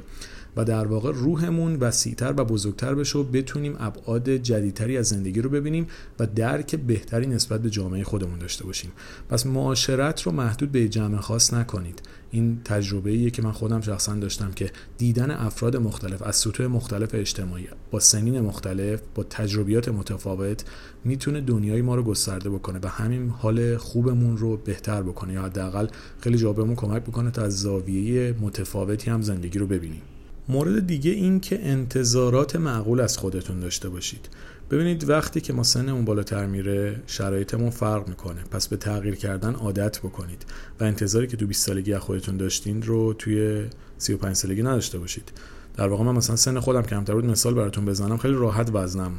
و 0.58 0.66
در 0.66 0.88
واقع 0.88 1.12
روحمون 1.12 1.76
وسیعتر 1.76 2.34
و 2.38 2.46
بزرگتر 2.46 2.96
بشه 2.96 3.20
و 3.20 3.24
بتونیم 3.24 3.76
ابعاد 3.80 4.30
جدیدتری 4.30 4.98
از 4.98 5.08
زندگی 5.08 5.42
رو 5.42 5.50
ببینیم 5.50 5.88
و 6.20 6.28
درک 6.28 6.76
بهتری 6.76 7.28
نسبت 7.28 7.62
به 7.62 7.70
جامعه 7.70 8.04
خودمون 8.04 8.40
داشته 8.40 8.66
باشیم. 8.66 8.92
پس 9.30 9.46
معاشرت 9.46 10.22
رو 10.22 10.32
محدود 10.32 10.72
به 10.72 10.88
جمع 10.88 11.18
خاص 11.18 11.54
نکنید. 11.54 12.02
این 12.32 12.62
تجربه 12.66 13.12
ایه 13.12 13.30
که 13.30 13.42
من 13.42 13.52
خودم 13.52 13.82
شخصا 13.82 14.16
داشتم 14.16 14.52
که 14.52 14.72
دیدن 14.98 15.32
افراد 15.32 15.78
مختلف 15.78 16.22
از 16.22 16.36
سطوح 16.36 16.68
مختلف 16.68 17.10
اجتماعی 17.14 17.68
با 17.92 18.00
سنین 18.00 18.42
مختلف 18.42 19.02
با 19.16 19.24
تجربیات 19.24 19.90
متفاوت 19.90 20.64
می‌تونه 21.06 21.42
دنیای 21.42 21.82
ما 21.82 21.96
رو 21.96 22.04
گسترده 22.04 22.50
بکنه 22.50 22.80
و 22.84 22.88
همین 22.88 23.30
حال 23.30 23.78
خوبمون 23.78 24.38
رو 24.38 24.58
بهتر 24.58 25.04
بکنه 25.04 25.34
یا 25.34 25.44
حداقل 25.44 25.88
خیلی 26.20 26.38
جا 26.38 26.54
کمک 26.54 27.02
بکنه 27.02 27.32
تا 27.32 27.42
از 27.42 27.60
زاویه 27.60 28.36
متفاوتی 28.42 29.10
هم 29.10 29.22
زندگی 29.22 29.60
رو 29.60 29.68
ببینیم. 29.68 30.02
مورد 30.48 30.88
دیگه 30.88 31.12
این 31.12 31.40
که 31.40 31.66
انتظارات 31.66 32.56
معقول 32.56 33.00
از 33.00 33.18
خودتون 33.18 33.60
داشته 33.60 33.90
باشید. 33.90 34.30
ببینید 34.72 35.10
وقتی 35.10 35.42
که 35.42 35.54
ما 35.54 35.64
سنمون 35.64 36.06
بالاتر 36.06 36.46
میره 36.46 37.02
شرایطمون 37.08 37.70
فرق 37.70 38.08
می‌کنه. 38.08 38.42
پس 38.52 38.68
به 38.68 38.78
تغییر 38.78 39.16
کردن 39.16 39.54
عادت 39.54 40.00
بکنید 40.00 40.46
و 40.80 40.84
انتظاری 40.84 41.28
که 41.28 41.38
تو 41.38 41.48
20 41.48 41.66
سالگی 41.66 41.94
از 41.94 42.02
خودتون 42.02 42.38
داشتین 42.38 42.82
رو 42.82 43.14
توی 43.14 43.66
35 43.98 44.36
سالگی 44.36 44.62
نداشته 44.62 45.00
باشید. 45.00 45.32
در 45.78 45.88
واقع 45.88 46.04
من 46.04 46.16
مثلا 46.16 46.36
سن 46.36 46.60
خودم 46.60 46.82
کمتر 46.82 47.14
بود 47.14 47.26
مثال 47.26 47.54
براتون 47.54 47.86
بزنم 47.86 48.18
خیلی 48.18 48.34
راحت 48.34 48.70
وزنم 48.74 49.12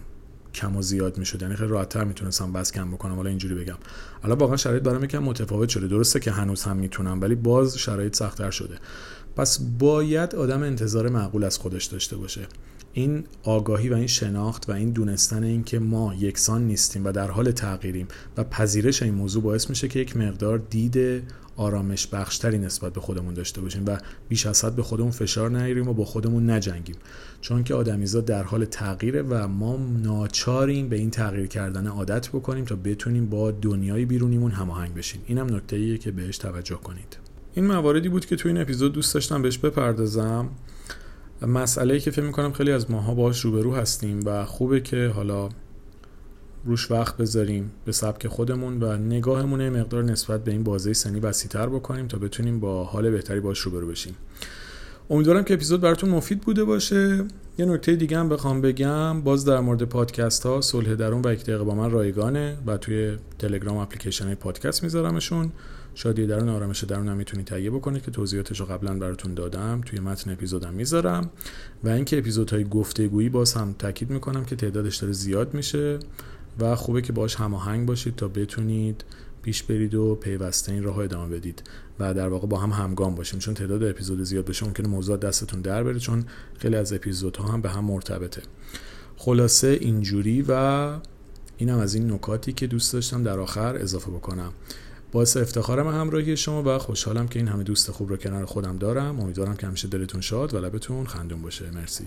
کم 0.55 0.77
و 0.77 0.83
زیاد 0.83 1.19
می‌شد. 1.19 1.43
یعنی 1.43 1.57
خیلی 1.57 1.69
راحتتر 1.69 2.05
می‌تونستم 2.05 2.53
بس 2.53 2.73
کم 2.73 2.91
بکنم. 2.91 3.15
حالا 3.15 3.29
اینجوری 3.29 3.55
بگم. 3.55 3.77
الان 4.25 4.39
واقعا 4.39 4.57
شرایط 4.57 4.83
برام 4.83 5.05
یکم 5.05 5.19
متفاوت 5.19 5.69
شده. 5.69 5.89
درسته 5.89 6.21
که 6.21 6.31
هنوز 6.31 6.63
هم 6.63 6.77
می‌تونم 6.77 7.21
ولی 7.21 7.35
باز 7.35 7.79
شرایط 7.79 8.17
سختتر 8.17 8.51
شده. 8.51 8.79
پس 9.37 9.59
باید 9.79 10.35
آدم 10.35 10.63
انتظار 10.63 11.09
معقول 11.09 11.45
از 11.45 11.59
خودش 11.59 11.85
داشته 11.85 12.17
باشه. 12.17 12.47
این 12.97 13.25
آگاهی 13.43 13.89
و 13.89 13.95
این 13.95 14.07
شناخت 14.07 14.71
و 14.71 14.73
این 14.73 14.91
دونستن 14.91 15.45
این 15.45 15.65
که 15.65 15.79
ما 15.79 16.15
یکسان 16.15 16.67
نیستیم 16.67 17.05
و 17.05 17.13
در 17.13 17.31
حال 17.31 17.51
تغییریم 17.51 18.09
و 18.37 18.45
پذیرش 18.45 19.03
این 19.03 19.15
موضوع 19.15 19.43
باعث 19.43 19.71
میشه 19.71 19.89
که 19.89 19.99
یک 19.99 20.17
مقدار 20.17 20.59
دید 20.59 21.23
آرامش 21.57 22.07
بخشتری 22.07 22.59
نسبت 22.59 22.93
به 22.93 23.01
خودمون 23.01 23.35
داشته 23.35 23.61
باشیم 23.61 23.85
و 23.87 23.97
بیش 24.29 24.47
از 24.47 24.65
حد 24.65 24.77
به 24.77 24.83
خودمون 24.83 25.11
فشار 25.11 25.51
نیاریم 25.51 25.89
و 25.89 25.93
با 25.93 26.05
خودمون 26.05 26.51
نجنگیم. 26.51 26.97
چون 27.41 27.65
که 27.65 27.75
آدمیزاد 27.75 28.25
در 28.25 28.43
حال 28.43 28.65
تغییره 28.65 29.23
و 29.23 29.49
ما 29.49 29.77
ناچاریم 30.03 30.89
به 30.89 30.97
این 30.97 31.11
تغییر 31.11 31.47
کردن 31.47 31.87
عادت 31.87 32.29
بکنیم 32.29 32.65
تا 32.65 32.77
بتونیم 32.77 33.27
با 33.27 33.51
دنیای 33.51 34.05
بیرونیمون 34.05 34.51
هماهنگ 34.51 34.95
بشیم. 34.95 35.21
اینم 35.27 35.55
نکته 35.57 35.99
که 35.99 36.11
بهش 36.11 36.39
توجه 36.39 36.77
کنید. 36.77 37.17
این 37.55 37.67
مواردی 37.67 38.09
بود 38.09 38.27
که 38.27 38.37
تو 38.37 38.49
این 38.49 38.59
اپیزود 38.59 38.93
دوست 38.93 39.15
داشتم 39.15 39.43
بهش 39.43 39.59
بپردازم. 39.59 40.49
مسئله 41.43 41.95
ای 41.95 42.01
که 42.01 42.11
فکر 42.11 42.23
می‌کنم 42.23 42.53
خیلی 42.53 42.73
از 42.73 42.91
ماها 42.91 43.15
باهاش 43.15 43.41
روبرو 43.41 43.75
هستیم 43.75 44.21
و 44.25 44.45
خوبه 44.45 44.81
که 44.81 45.13
حالا 45.15 45.49
روش 46.65 46.91
وقت 46.91 47.17
بذاریم 47.17 47.71
به 47.85 47.93
سبک 47.93 48.27
خودمون 48.27 48.83
و 48.83 48.97
نگاهمون 48.97 49.69
مقدار 49.69 50.05
نسبت 50.05 50.45
به 50.45 50.53
این 50.53 50.65
بازه 50.65 50.93
سنی 50.93 51.21
وسیتر 51.21 51.67
بکنیم 51.67 52.07
تا 52.07 52.19
بتونیم 52.19 52.61
با 52.61 52.85
حال 52.85 53.11
بهتری 53.11 53.41
باش 53.41 53.59
روبرو 53.59 53.87
بشیم. 53.87 54.17
امیدوارم 55.11 55.45
که 55.45 55.55
اپیزود 55.55 55.81
براتون 55.81 56.11
مفید 56.11 56.41
بوده 56.41 56.65
باشه. 56.65 57.25
یه 57.59 57.67
نکته 57.67 57.97
دیگه 57.97 58.19
هم 58.19 58.29
بخوام 58.29 58.61
بگم 58.61 59.21
باز 59.21 59.45
در 59.45 59.61
مورد 59.61 59.83
پادکست 59.83 60.47
ها 60.47 60.61
صلح 60.61 60.95
درون 60.95 61.23
و 61.25 61.33
یک 61.33 61.43
دقیقه 61.43 61.65
با 61.65 61.75
من 61.75 61.91
رایگانه 61.91 62.57
و 62.67 62.77
توی 62.77 63.17
تلگرام 63.39 63.77
اپلیکیشن 63.77 64.35
پادکست 64.35 64.83
میذارمشون. 64.83 65.53
شادی 65.95 66.27
درون 66.27 66.49
آرامش 66.49 66.85
درون 66.85 67.09
هم 67.09 67.17
می‌تونید 67.17 67.47
تهیه 67.47 67.71
بکنید 67.71 68.03
که 68.03 68.11
توضیحاتش 68.11 68.61
رو 68.61 68.67
قبلا 68.67 68.99
براتون 68.99 69.35
دادم. 69.35 69.81
توی 69.87 70.01
متن 70.01 70.33
اپیزودم 70.33 70.75
می‌ذارم. 70.75 71.31
و 71.85 71.89
اینکه 71.89 72.19
اپیزودهای 72.19 72.65
گفتگویی 72.65 73.29
باز 73.29 73.53
هم 73.53 73.75
تاکید 73.79 74.11
می‌کنم 74.11 74.45
که 74.45 74.57
تعدادش 74.57 74.97
داره 74.97 75.13
زیاد 75.13 75.55
میشه 75.55 75.99
و 76.61 76.77
خوبه 76.77 77.03
که 77.03 77.13
باش 77.13 77.37
هماهنگ 77.37 77.87
باشید 77.87 78.17
تا 78.17 78.29
بتونید 78.29 79.05
پیش 79.43 79.63
برید 79.63 79.95
و 79.95 80.15
پیوسته 80.15 80.73
این 80.73 80.83
راه 80.83 80.99
ادامه 80.99 81.37
بدید 81.37 81.63
و 81.99 82.15
در 82.15 82.29
واقع 82.29 82.47
با 82.47 82.59
هم 82.59 82.71
همگام 82.71 83.15
باشیم. 83.15 83.39
چون 83.39 83.55
تعداد 83.55 83.83
اپیزود 83.83 84.23
زیاد 84.23 84.45
بشه 84.45 84.67
ممکنه 84.67 84.89
موضوع 84.89 85.17
دستتون 85.17 85.61
در 85.61 85.85
بره 85.85 85.99
چون 85.99 86.25
خیلی 86.59 86.77
از 86.77 86.93
اپیزودها 86.93 87.45
هم 87.49 87.61
به 87.61 87.71
هم 87.71 87.85
مرتبطه. 87.85 88.43
خلاصه 89.17 89.79
اینجوری 89.81 90.45
و 90.49 90.53
اینم 91.57 91.79
از 91.79 91.95
این 91.95 92.13
نکاتی 92.13 92.53
که 92.53 92.67
دوست 92.67 92.93
داشتم 92.93 93.23
در 93.23 93.39
آخر 93.39 93.77
اضافه 93.77 94.11
بکنم. 94.11 94.53
باعث 95.15 95.37
افتخارم 95.37 95.89
همراهی 95.89 96.37
شما 96.37 96.63
و 96.63 96.79
خوشحالم 96.79 97.29
که 97.29 97.39
این 97.39 97.49
همه 97.49 97.63
دوست 97.63 97.91
خوب 97.91 98.09
رو 98.09 98.17
کنار 98.17 98.45
خودم 98.45 98.79
دارم. 98.79 99.21
امیدوارم 99.21 99.57
که 99.57 99.67
همیشه 99.67 99.89
دلتون 99.89 100.21
شاد 100.21 100.55
و 100.55 100.59
لبتون 100.59 101.07
خندون 101.07 101.43
باشه. 101.43 101.71
مرسی. 101.71 102.05